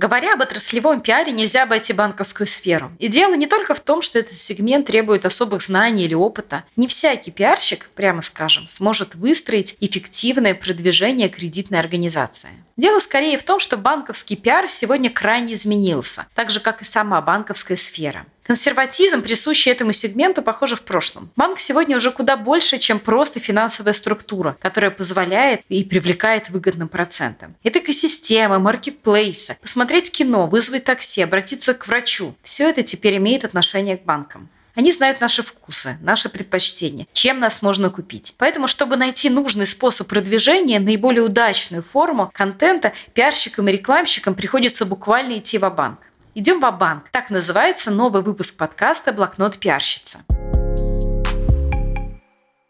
Говоря 0.00 0.32
об 0.32 0.40
отраслевом 0.40 1.02
пиаре, 1.02 1.30
нельзя 1.30 1.64
обойти 1.64 1.92
банковскую 1.92 2.46
сферу. 2.46 2.90
И 2.98 3.08
дело 3.08 3.34
не 3.34 3.46
только 3.46 3.74
в 3.74 3.80
том, 3.80 4.00
что 4.00 4.18
этот 4.18 4.32
сегмент 4.32 4.86
требует 4.86 5.26
особых 5.26 5.60
знаний 5.60 6.06
или 6.06 6.14
опыта. 6.14 6.64
Не 6.74 6.88
всякий 6.88 7.30
пиарщик, 7.30 7.90
прямо 7.94 8.22
скажем, 8.22 8.66
сможет 8.66 9.14
выстроить 9.14 9.76
эффективное 9.78 10.54
продвижение 10.54 11.28
кредитной 11.28 11.80
организации. 11.80 12.48
Дело 12.78 12.98
скорее 13.00 13.36
в 13.36 13.42
том, 13.42 13.60
что 13.60 13.76
банковский 13.76 14.36
пиар 14.36 14.70
сегодня 14.70 15.10
крайне 15.10 15.52
изменился, 15.52 16.26
так 16.34 16.48
же, 16.48 16.60
как 16.60 16.80
и 16.80 16.86
сама 16.86 17.20
банковская 17.20 17.76
сфера. 17.76 18.24
Консерватизм, 18.50 19.22
присущий 19.22 19.70
этому 19.70 19.92
сегменту, 19.92 20.42
похоже 20.42 20.74
в 20.74 20.82
прошлом. 20.82 21.30
Банк 21.36 21.60
сегодня 21.60 21.96
уже 21.96 22.10
куда 22.10 22.36
больше, 22.36 22.78
чем 22.78 22.98
просто 22.98 23.38
финансовая 23.38 23.92
структура, 23.92 24.56
которая 24.58 24.90
позволяет 24.90 25.60
и 25.68 25.84
привлекает 25.84 26.50
выгодным 26.50 26.88
процентам. 26.88 27.54
Это 27.62 27.78
экосистема, 27.78 28.58
маркетплейсы, 28.58 29.56
посмотреть 29.62 30.10
кино, 30.10 30.48
вызвать 30.48 30.82
такси, 30.82 31.22
обратиться 31.22 31.74
к 31.74 31.86
врачу. 31.86 32.34
Все 32.42 32.68
это 32.68 32.82
теперь 32.82 33.18
имеет 33.18 33.44
отношение 33.44 33.96
к 33.96 34.02
банкам. 34.02 34.48
Они 34.74 34.90
знают 34.90 35.20
наши 35.20 35.44
вкусы, 35.44 35.98
наши 36.00 36.28
предпочтения, 36.28 37.06
чем 37.12 37.38
нас 37.38 37.62
можно 37.62 37.88
купить. 37.88 38.34
Поэтому, 38.36 38.66
чтобы 38.66 38.96
найти 38.96 39.30
нужный 39.30 39.68
способ 39.68 40.08
продвижения, 40.08 40.80
наиболее 40.80 41.22
удачную 41.22 41.84
форму 41.84 42.32
контента, 42.34 42.94
пиарщикам 43.14 43.68
и 43.68 43.72
рекламщикам 43.72 44.34
приходится 44.34 44.84
буквально 44.86 45.38
идти 45.38 45.58
в 45.58 45.70
банк 45.70 46.00
Идем 46.32 46.60
в 46.60 46.70
банк 46.78 47.08
Так 47.10 47.30
называется 47.30 47.90
новый 47.90 48.22
выпуск 48.22 48.56
подкаста 48.56 49.12
«Блокнот 49.12 49.58
пиарщица». 49.58 50.20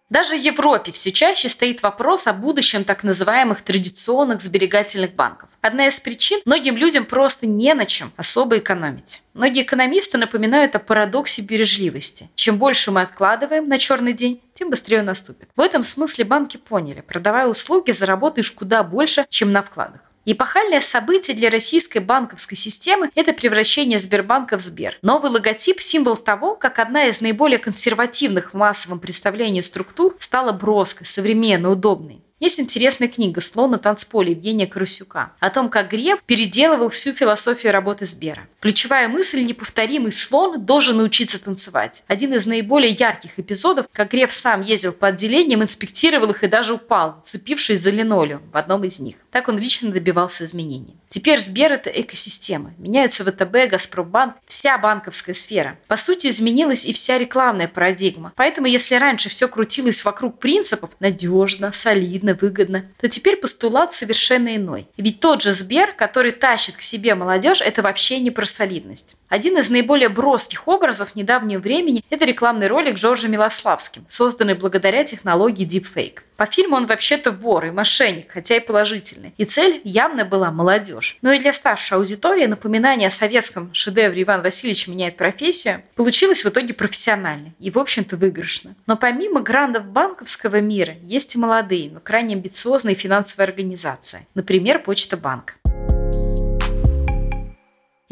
Даже 0.08 0.34
в 0.34 0.40
Европе 0.40 0.92
все 0.92 1.12
чаще 1.12 1.50
стоит 1.50 1.82
вопрос 1.82 2.26
о 2.26 2.32
будущем 2.32 2.84
так 2.84 3.04
называемых 3.04 3.60
традиционных 3.60 4.40
сберегательных 4.40 5.14
банков. 5.14 5.50
Одна 5.60 5.88
из 5.88 6.00
причин– 6.00 6.40
многим 6.46 6.78
людям 6.78 7.04
просто 7.04 7.46
не 7.46 7.74
на 7.74 7.84
чем 7.84 8.12
особо 8.16 8.58
экономить. 8.58 9.22
Многие 9.34 9.62
экономисты 9.62 10.16
напоминают 10.16 10.74
о 10.74 10.78
парадоксе 10.78 11.42
бережливости. 11.42 12.30
Чем 12.34 12.56
больше 12.56 12.90
мы 12.90 13.02
откладываем 13.02 13.68
на 13.68 13.78
черный 13.78 14.14
день, 14.14 14.40
тем 14.54 14.70
быстрее 14.70 15.00
он 15.00 15.04
наступит. 15.04 15.50
В 15.54 15.60
этом 15.60 15.84
смысле 15.84 16.24
банки 16.24 16.56
поняли, 16.56 17.02
продавая 17.02 17.46
услуги, 17.46 17.92
заработаешь 17.92 18.50
куда 18.50 18.82
больше, 18.82 19.26
чем 19.28 19.52
на 19.52 19.62
вкладах. 19.62 20.09
Эпохальное 20.32 20.80
событие 20.80 21.36
для 21.36 21.50
российской 21.50 21.98
банковской 21.98 22.56
системы– 22.56 23.10
это 23.16 23.32
превращение 23.32 23.98
Сбербанка 23.98 24.58
в 24.58 24.60
Сбер. 24.60 24.96
Новый 25.02 25.28
логотип– 25.28 25.80
символ 25.80 26.16
того, 26.16 26.54
как 26.54 26.78
одна 26.78 27.06
из 27.06 27.20
наиболее 27.20 27.58
консервативных 27.58 28.54
в 28.54 28.56
массовом 28.56 29.00
представлении 29.00 29.60
структур 29.60 30.16
стала 30.20 30.52
броской, 30.52 31.04
современной, 31.04 31.72
удобной. 31.72 32.22
Есть 32.40 32.58
интересная 32.58 33.08
книга 33.08 33.42
«Слон 33.42 33.72
на 33.72 33.78
танцполе» 33.78 34.32
Евгения 34.32 34.66
Карасюка 34.66 35.32
о 35.40 35.50
том, 35.50 35.68
как 35.68 35.90
Греф 35.90 36.22
переделывал 36.24 36.88
всю 36.88 37.12
философию 37.12 37.70
работы 37.70 38.06
Сбера. 38.06 38.48
Ключевая 38.60 39.08
мысль– 39.08 39.42
неповторимый 39.44 40.10
слон 40.10 40.64
должен 40.64 40.96
научиться 40.96 41.42
танцевать. 41.42 42.02
Один 42.08 42.32
из 42.32 42.46
наиболее 42.46 42.92
ярких 42.92 43.38
эпизодов, 43.38 43.86
как 43.92 44.10
Греф 44.12 44.32
сам 44.32 44.62
ездил 44.62 44.94
по 44.94 45.08
отделениям, 45.08 45.62
инспектировал 45.62 46.30
их 46.30 46.42
и 46.42 46.46
даже 46.46 46.72
упал, 46.72 47.20
зацепившись 47.22 47.82
за 47.82 47.90
линолеум 47.90 48.40
в 48.50 48.56
одном 48.56 48.84
из 48.84 49.00
них. 49.00 49.16
Так 49.30 49.48
он 49.48 49.58
лично 49.58 49.90
добивался 49.90 50.46
изменений. 50.46 50.96
Теперь 51.08 51.40
Сбер– 51.40 51.72
это 51.74 51.90
экосистема. 51.90 52.72
Меняются 52.78 53.24
ВТБ, 53.24 53.70
Газпромбанк, 53.70 54.36
вся 54.46 54.78
банковская 54.78 55.34
сфера. 55.34 55.78
По 55.88 55.96
сути, 55.96 56.28
изменилась 56.28 56.86
и 56.86 56.92
вся 56.94 57.18
рекламная 57.18 57.68
парадигма. 57.68 58.32
Поэтому, 58.36 58.66
если 58.66 58.94
раньше 58.94 59.28
все 59.28 59.46
крутилось 59.46 60.04
вокруг 60.04 60.38
принципов 60.38 60.90
надежно, 61.00 61.72
солидно, 61.72 62.29
выгодно, 62.34 62.86
то 63.00 63.08
теперь 63.08 63.36
постулат 63.36 63.92
совершенно 63.92 64.56
иной. 64.56 64.88
Ведь 64.96 65.20
тот 65.20 65.42
же 65.42 65.52
Сбер, 65.52 65.92
который 65.92 66.32
тащит 66.32 66.76
к 66.76 66.82
себе 66.82 67.14
молодежь, 67.14 67.60
это 67.60 67.82
вообще 67.82 68.20
не 68.20 68.30
про 68.30 68.46
солидность. 68.46 69.16
Один 69.30 69.56
из 69.58 69.70
наиболее 69.70 70.08
броских 70.08 70.66
образов 70.66 71.14
недавнего 71.14 71.60
времени– 71.60 72.04
это 72.10 72.24
рекламный 72.24 72.66
ролик 72.66 72.96
Джорджа 72.96 73.28
Милославским, 73.28 74.04
созданный 74.08 74.54
благодаря 74.54 75.04
технологии 75.04 75.64
Deepfake. 75.64 76.18
По 76.36 76.46
фильму 76.46 76.74
он 76.74 76.86
вообще-то 76.86 77.30
вор 77.30 77.66
и 77.66 77.70
мошенник, 77.70 78.32
хотя 78.32 78.56
и 78.56 78.60
положительный. 78.60 79.32
И 79.36 79.44
цель 79.44 79.80
явно 79.84 80.24
была 80.24 80.50
молодежь. 80.50 81.16
Но 81.22 81.30
и 81.30 81.38
для 81.38 81.52
старшей 81.52 81.98
аудитории 81.98 82.46
напоминание 82.46 83.06
о 83.06 83.12
советском 83.12 83.72
шедевре 83.72 84.24
Иван 84.24 84.42
Васильевич 84.42 84.88
меняет 84.88 85.16
профессию 85.16 85.82
получилось 85.94 86.44
в 86.44 86.48
итоге 86.48 86.74
профессионально 86.74 87.54
и, 87.60 87.70
в 87.70 87.78
общем-то, 87.78 88.16
выигрышно. 88.16 88.74
Но 88.88 88.96
помимо 88.96 89.42
грандов 89.42 89.84
банковского 89.84 90.60
мира 90.60 90.94
есть 91.04 91.36
и 91.36 91.38
молодые, 91.38 91.88
но 91.88 92.00
крайне 92.00 92.34
амбициозные 92.34 92.96
финансовые 92.96 93.44
организации. 93.44 94.26
Например, 94.34 94.80
Почта 94.80 95.16
Банк. 95.16 95.54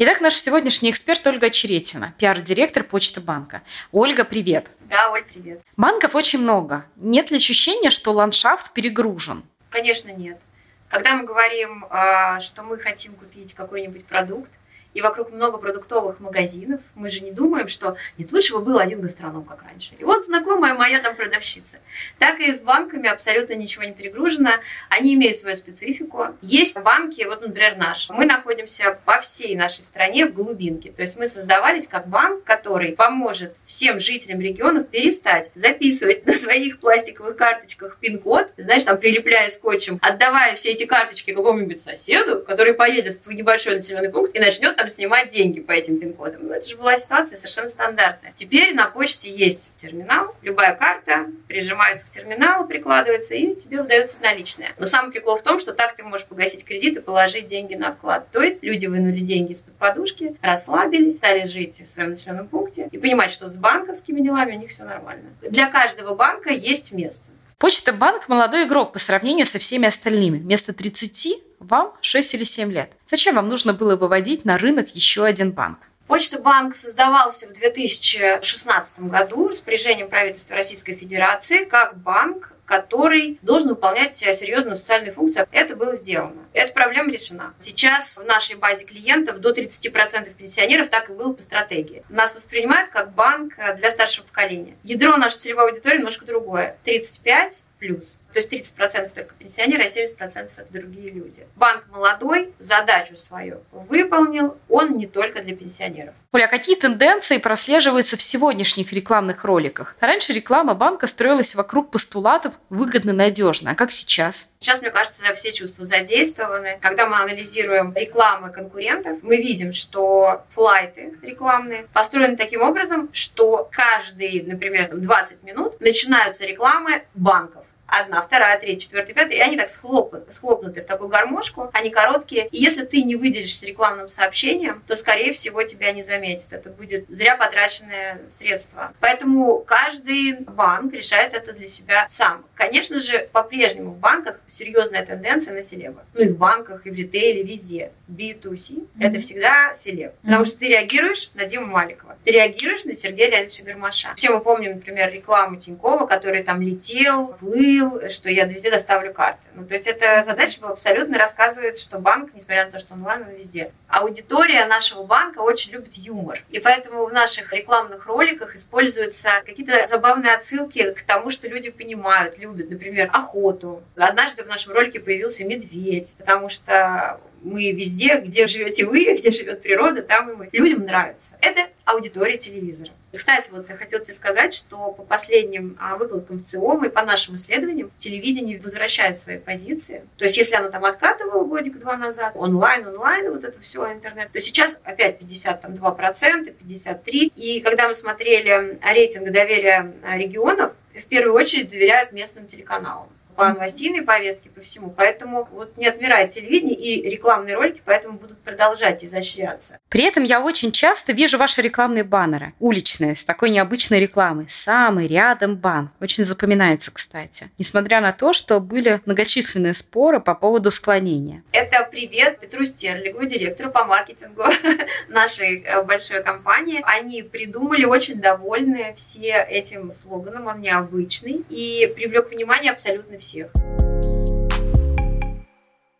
Итак, 0.01 0.21
наш 0.21 0.35
сегодняшний 0.35 0.91
эксперт 0.91 1.27
Ольга 1.27 1.47
Очеретина, 1.47 2.13
пиар-директор 2.17 2.85
Почты 2.85 3.19
банка. 3.19 3.63
Ольга, 3.91 4.23
привет. 4.23 4.67
Да, 4.89 5.11
Оль, 5.11 5.25
привет. 5.25 5.61
Банков 5.75 6.15
очень 6.15 6.39
много. 6.39 6.85
Нет 6.95 7.31
ли 7.31 7.35
ощущения, 7.35 7.89
что 7.89 8.13
ландшафт 8.13 8.71
перегружен? 8.71 9.43
Конечно, 9.69 10.09
нет. 10.13 10.39
Когда 10.87 11.15
мы 11.15 11.25
говорим, 11.25 11.85
а, 11.89 12.39
что 12.39 12.63
мы 12.63 12.77
хотим 12.77 13.13
купить 13.13 13.53
какой-нибудь 13.53 14.05
продукт, 14.05 14.49
и 14.93 15.01
вокруг 15.01 15.31
много 15.31 15.57
продуктовых 15.57 16.19
магазинов. 16.19 16.81
Мы 16.95 17.09
же 17.09 17.21
не 17.21 17.31
думаем, 17.31 17.67
что 17.67 17.95
нет, 18.17 18.31
лучше 18.31 18.53
бы 18.53 18.59
был 18.59 18.79
один 18.79 19.01
гастроном, 19.01 19.43
как 19.43 19.63
раньше. 19.63 19.93
И 19.97 20.03
вот 20.03 20.25
знакомая 20.25 20.73
моя 20.73 20.99
там 20.99 21.15
продавщица. 21.15 21.77
Так 22.17 22.39
и 22.39 22.51
с 22.51 22.59
банками 22.59 23.07
абсолютно 23.07 23.53
ничего 23.53 23.83
не 23.83 23.93
перегружено. 23.93 24.51
Они 24.89 25.13
имеют 25.13 25.37
свою 25.37 25.55
специфику. 25.55 26.27
Есть 26.41 26.77
банки, 26.79 27.23
вот, 27.23 27.41
например, 27.41 27.77
наш. 27.77 28.09
Мы 28.09 28.25
находимся 28.25 28.99
по 29.05 29.21
всей 29.21 29.55
нашей 29.55 29.81
стране 29.81 30.25
в 30.25 30.33
глубинке. 30.33 30.91
То 30.91 31.01
есть 31.01 31.17
мы 31.17 31.27
создавались 31.27 31.87
как 31.87 32.07
банк, 32.07 32.43
который 32.43 32.93
поможет 32.93 33.55
всем 33.65 33.99
жителям 33.99 34.41
регионов 34.41 34.87
перестать 34.87 35.51
записывать 35.55 36.25
на 36.25 36.33
своих 36.33 36.79
пластиковых 36.79 37.35
карточках 37.35 37.97
пин-код, 37.97 38.51
знаешь, 38.57 38.83
там 38.83 38.97
прилепляя 38.97 39.49
скотчем, 39.49 39.99
отдавая 40.01 40.55
все 40.55 40.71
эти 40.71 40.85
карточки 40.85 41.33
какому-нибудь 41.33 41.81
соседу, 41.81 42.43
который 42.45 42.73
поедет 42.73 43.19
в 43.25 43.31
небольшой 43.31 43.75
населенный 43.75 44.09
пункт 44.09 44.35
и 44.35 44.39
начнет 44.39 44.75
там 44.75 44.88
снимать 44.89 45.31
деньги 45.31 45.59
по 45.59 45.71
этим 45.71 45.99
пин-кодам. 45.99 46.47
Ну, 46.47 46.53
это 46.53 46.67
же 46.67 46.77
была 46.77 46.97
ситуация 46.97 47.37
совершенно 47.37 47.69
стандартная. 47.69 48.33
Теперь 48.35 48.73
на 48.73 48.87
почте 48.87 49.29
есть 49.31 49.71
терминал, 49.81 50.35
любая 50.41 50.75
карта 50.75 51.27
прижимается 51.47 52.05
к 52.05 52.09
терминалу, 52.09 52.67
прикладывается, 52.67 53.35
и 53.35 53.55
тебе 53.55 53.81
выдается 53.81 54.21
наличные. 54.21 54.69
Но 54.77 54.85
самый 54.85 55.11
прикол 55.11 55.37
в 55.37 55.41
том, 55.41 55.59
что 55.59 55.73
так 55.73 55.95
ты 55.95 56.03
можешь 56.03 56.25
погасить 56.27 56.65
кредит 56.65 56.97
и 56.97 57.01
положить 57.01 57.47
деньги 57.47 57.75
на 57.75 57.91
вклад. 57.91 58.29
То 58.31 58.41
есть 58.41 58.63
люди 58.63 58.85
вынули 58.85 59.19
деньги 59.19 59.53
из-под 59.53 59.75
подушки, 59.75 60.37
расслабились, 60.41 61.17
стали 61.17 61.45
жить 61.47 61.81
в 61.81 61.87
своем 61.87 62.11
населенном 62.11 62.47
пункте 62.47 62.89
и 62.91 62.97
понимать, 62.97 63.31
что 63.31 63.47
с 63.47 63.57
банковскими 63.57 64.21
делами 64.21 64.55
у 64.55 64.59
них 64.59 64.71
все 64.71 64.83
нормально. 64.83 65.29
Для 65.41 65.69
каждого 65.69 66.15
банка 66.15 66.51
есть 66.51 66.91
место. 66.91 67.29
Почта 67.59 67.91
банк– 67.91 68.21
молодой 68.29 68.63
игрок 68.63 68.93
по 68.93 68.99
сравнению 68.99 69.45
со 69.45 69.59
всеми 69.59 69.85
остальными. 69.85 70.37
Вместо 70.37 70.71
30 70.71 71.43
вам 71.59 71.93
6 71.99 72.35
или 72.35 72.45
7 72.45 72.71
лет. 72.71 72.93
Зачем 73.03 73.35
вам 73.35 73.49
нужно 73.49 73.73
было 73.73 73.97
выводить 73.97 74.45
на 74.45 74.57
рынок 74.57 74.95
еще 74.95 75.25
один 75.25 75.51
банк? 75.51 75.77
Почта 76.07 76.39
банк 76.39 76.77
создавался 76.77 77.47
в 77.47 77.51
2016 77.51 78.99
году 78.99 79.49
распоряжением 79.49 80.07
правительства 80.07 80.55
Российской 80.55 80.95
Федерации 80.95 81.65
как 81.65 81.97
банк, 81.97 82.53
который 82.69 83.39
должен 83.41 83.69
выполнять 83.69 84.15
серьезную 84.15 84.75
социальную 84.77 85.11
функцию. 85.11 85.47
Это 85.51 85.75
было 85.75 85.95
сделано. 85.95 86.45
Эта 86.53 86.71
проблема 86.71 87.11
решена. 87.11 87.55
Сейчас 87.57 88.15
в 88.17 88.23
нашей 88.23 88.57
базе 88.57 88.85
клиентов 88.85 89.39
до 89.39 89.51
30% 89.51 90.31
пенсионеров 90.35 90.89
так 90.89 91.09
и 91.09 91.13
было 91.13 91.33
по 91.33 91.41
стратегии. 91.41 92.03
Нас 92.09 92.35
воспринимают 92.35 92.91
как 92.91 93.13
банк 93.13 93.55
для 93.77 93.89
старшего 93.89 94.27
поколения. 94.27 94.77
Ядро 94.83 95.17
нашей 95.17 95.39
целевой 95.39 95.71
аудитории 95.71 95.97
немножко 95.97 96.25
другое. 96.25 96.77
35 96.83 97.63
плюс. 97.79 98.19
То 98.33 98.39
есть 98.39 98.51
30% 98.51 99.11
только 99.13 99.33
пенсионеры, 99.35 99.83
а 99.83 99.87
70% 99.87 100.51
это 100.55 100.67
другие 100.71 101.11
люди. 101.11 101.47
Банк 101.55 101.85
молодой, 101.91 102.53
задачу 102.59 103.15
свою 103.15 103.63
выполнил, 103.71 104.57
он 104.69 104.97
не 104.97 105.07
только 105.07 105.41
для 105.41 105.55
пенсионеров. 105.55 106.13
Оля, 106.31 106.45
а 106.45 106.47
какие 106.47 106.75
тенденции 106.75 107.39
прослеживаются 107.39 108.15
в 108.15 108.21
сегодняшних 108.21 108.93
рекламных 108.93 109.43
роликах? 109.43 109.95
Раньше 109.99 110.31
реклама 110.31 110.75
банка 110.75 111.07
строилась 111.07 111.55
вокруг 111.55 111.89
постулатов 111.89 112.53
выгодно, 112.69 113.13
надежно, 113.13 113.71
а 113.71 113.75
как 113.75 113.91
сейчас? 113.91 114.51
Сейчас, 114.59 114.81
мне 114.81 114.91
кажется, 114.91 115.23
все 115.33 115.51
чувства 115.51 115.85
задействованы. 115.85 116.77
Когда 116.81 117.07
мы 117.07 117.17
анализируем 117.17 117.93
рекламы 117.95 118.51
конкурентов, 118.51 119.19
мы 119.23 119.37
видим, 119.37 119.73
что 119.73 120.45
флайты 120.53 121.17
рекламные 121.23 121.87
построены 121.93 122.37
таким 122.37 122.61
образом, 122.61 123.09
что 123.11 123.67
каждые, 123.71 124.43
например, 124.43 124.95
20 124.95 125.43
минут 125.43 125.81
начинаются 125.81 126.45
рекламы 126.45 127.03
банков 127.15 127.65
одна, 127.91 128.21
вторая, 128.21 128.59
третья, 128.59 128.79
четвертая, 128.79 129.13
пятая, 129.13 129.37
и 129.37 129.39
они 129.39 129.57
так 129.57 129.69
схлопнуты, 129.69 130.31
схлопнуты 130.31 130.81
в 130.81 130.85
такую 130.85 131.09
гармошку, 131.09 131.69
они 131.73 131.89
короткие. 131.89 132.47
И 132.47 132.57
если 132.57 132.85
ты 132.85 133.03
не 133.03 133.15
выделишься 133.15 133.65
рекламным 133.65 134.09
сообщением, 134.09 134.83
то, 134.87 134.95
скорее 134.95 135.33
всего, 135.33 135.63
тебя 135.63 135.91
не 135.91 136.03
заметят. 136.03 136.53
Это 136.53 136.69
будет 136.69 137.05
зря 137.09 137.35
потраченное 137.37 138.21
средство. 138.29 138.93
Поэтому 138.99 139.59
каждый 139.59 140.33
банк 140.39 140.93
решает 140.93 141.33
это 141.33 141.53
для 141.53 141.67
себя 141.67 142.05
сам. 142.09 142.45
Конечно 142.55 142.99
же, 142.99 143.29
по-прежнему 143.31 143.91
в 143.91 143.97
банках 143.97 144.39
серьезная 144.47 145.05
тенденция 145.05 145.53
на 145.53 145.61
селеба. 145.61 146.03
Ну 146.13 146.21
и 146.21 146.29
в 146.29 146.37
банках, 146.37 146.85
и 146.85 146.91
в 146.91 146.95
ритейле, 146.95 147.43
везде. 147.43 147.91
B2C 148.09 148.71
mm-hmm. 148.71 148.87
это 148.99 149.19
всегда 149.19 149.73
селеб. 149.75 150.11
Mm-hmm. 150.11 150.25
Потому 150.25 150.45
что 150.45 150.57
ты 150.57 150.67
реагируешь 150.67 151.31
на 151.35 151.45
Диму 151.45 151.67
Маликова, 151.67 152.17
ты 152.23 152.31
реагируешь 152.31 152.83
на 152.85 152.95
Сергея 152.95 153.29
Леонидовича 153.29 153.63
Гармаша. 153.63 154.13
Все 154.15 154.31
мы 154.31 154.39
помним, 154.39 154.75
например, 154.75 155.11
рекламу 155.11 155.57
Тинькова, 155.57 156.05
который 156.05 156.43
там 156.43 156.61
летел, 156.61 157.35
плыл, 157.39 157.78
говорил, 157.79 158.09
что 158.09 158.29
я 158.29 158.45
везде 158.45 158.71
доставлю 158.71 159.13
карты. 159.13 159.39
Ну, 159.53 159.65
то 159.65 159.73
есть 159.73 159.87
эта 159.87 160.23
задача 160.23 160.59
была 160.59 160.71
абсолютно 160.71 161.17
рассказывает, 161.17 161.77
что 161.77 161.99
банк, 161.99 162.33
несмотря 162.33 162.65
на 162.65 162.71
то, 162.71 162.79
что 162.79 162.93
онлайн, 162.93 163.23
он 163.23 163.35
везде. 163.35 163.71
Аудитория 163.87 164.65
нашего 164.65 165.03
банка 165.03 165.39
очень 165.39 165.73
любит 165.73 165.93
юмор. 165.93 166.43
И 166.49 166.59
поэтому 166.59 167.05
в 167.05 167.13
наших 167.13 167.51
рекламных 167.53 168.05
роликах 168.05 168.55
используются 168.55 169.29
какие-то 169.45 169.87
забавные 169.87 170.33
отсылки 170.33 170.91
к 170.93 171.01
тому, 171.03 171.29
что 171.29 171.47
люди 171.47 171.69
понимают, 171.69 172.37
любят. 172.37 172.69
Например, 172.69 173.09
охоту. 173.11 173.83
Однажды 173.95 174.43
в 174.43 174.47
нашем 174.47 174.73
ролике 174.73 174.99
появился 174.99 175.43
медведь, 175.43 176.13
потому 176.17 176.49
что 176.49 177.19
мы 177.41 177.71
везде, 177.71 178.19
где 178.19 178.47
живете 178.47 178.85
вы, 178.85 179.05
где 179.17 179.31
живет 179.31 179.61
природа, 179.61 180.01
там 180.01 180.31
и 180.31 180.35
мы. 180.35 180.49
Людям 180.51 180.85
нравится. 180.85 181.35
Это 181.41 181.67
аудитория 181.85 182.37
телевизора. 182.37 182.91
Кстати, 183.15 183.49
вот 183.49 183.67
я 183.67 183.75
хотела 183.75 184.03
тебе 184.03 184.13
сказать, 184.13 184.53
что 184.53 184.91
по 184.91 185.01
последним 185.01 185.75
а, 185.79 185.97
выкладкам 185.97 186.37
в 186.37 186.45
ЦИОМ 186.45 186.85
и 186.85 186.89
по 186.89 187.03
нашим 187.03 187.35
исследованиям 187.35 187.89
телевидение 187.97 188.59
возвращает 188.59 189.19
свои 189.19 189.39
позиции. 189.39 190.03
То 190.17 190.25
есть 190.25 190.37
если 190.37 190.55
оно 190.55 190.69
там 190.69 190.85
откатывало 190.85 191.43
годик-два 191.43 191.97
назад, 191.97 192.33
онлайн, 192.35 192.85
онлайн, 192.85 193.31
вот 193.31 193.43
это 193.43 193.59
все, 193.59 193.91
интернет, 193.91 194.31
то 194.31 194.39
сейчас 194.39 194.77
опять 194.83 195.19
52%, 195.19 196.55
53%. 196.61 197.31
И 197.35 197.61
когда 197.61 197.87
мы 197.87 197.95
смотрели 197.95 198.79
рейтинг 198.83 199.31
доверия 199.31 199.91
регионов, 200.15 200.73
в 200.93 201.05
первую 201.05 201.33
очередь 201.33 201.69
доверяют 201.69 202.11
местным 202.11 202.45
телеканалам 202.45 203.09
по 203.39 203.47
новостейной 203.47 204.01
повестке, 204.01 204.49
по 204.49 204.59
всему. 204.59 204.89
Поэтому 204.89 205.47
вот 205.53 205.77
не 205.77 205.87
отмирает 205.87 206.33
телевидение 206.33 206.75
и 206.75 207.09
рекламные 207.09 207.55
ролики, 207.55 207.81
поэтому 207.85 208.17
будут 208.19 208.37
продолжать 208.39 209.03
изощряться. 209.05 209.79
При 209.87 210.03
этом 210.03 210.23
я 210.23 210.41
очень 210.41 210.73
часто 210.73 211.13
вижу 211.13 211.37
ваши 211.37 211.61
рекламные 211.61 212.03
баннеры, 212.03 212.53
уличные, 212.59 213.15
с 213.15 213.23
такой 213.23 213.49
необычной 213.49 214.01
рекламой. 214.01 214.47
Самый 214.49 215.07
рядом 215.07 215.55
банк. 215.55 215.91
Очень 216.01 216.25
запоминается, 216.25 216.93
кстати. 216.93 217.49
Несмотря 217.57 218.01
на 218.01 218.11
то, 218.11 218.33
что 218.33 218.59
были 218.59 218.99
многочисленные 219.05 219.73
споры 219.73 220.19
по 220.19 220.35
поводу 220.35 220.69
склонения. 220.69 221.41
Это 221.53 221.87
привет 221.89 222.39
Петру 222.41 222.65
Стерлигу, 222.65 223.23
директору 223.23 223.71
по 223.71 223.85
маркетингу 223.85 224.43
нашей 225.07 225.63
э, 225.63 225.81
большой 225.83 226.21
компании. 226.23 226.81
Они 226.83 227.23
придумали, 227.23 227.85
очень 227.85 228.19
довольны 228.19 228.93
все 228.97 229.47
этим 229.49 229.91
слоганом, 229.91 230.47
он 230.47 230.59
необычный 230.59 231.45
и 231.49 231.89
привлек 231.95 232.31
внимание 232.31 232.71
абсолютно 232.71 233.17
всех 233.17 233.28
всех. 233.29 233.51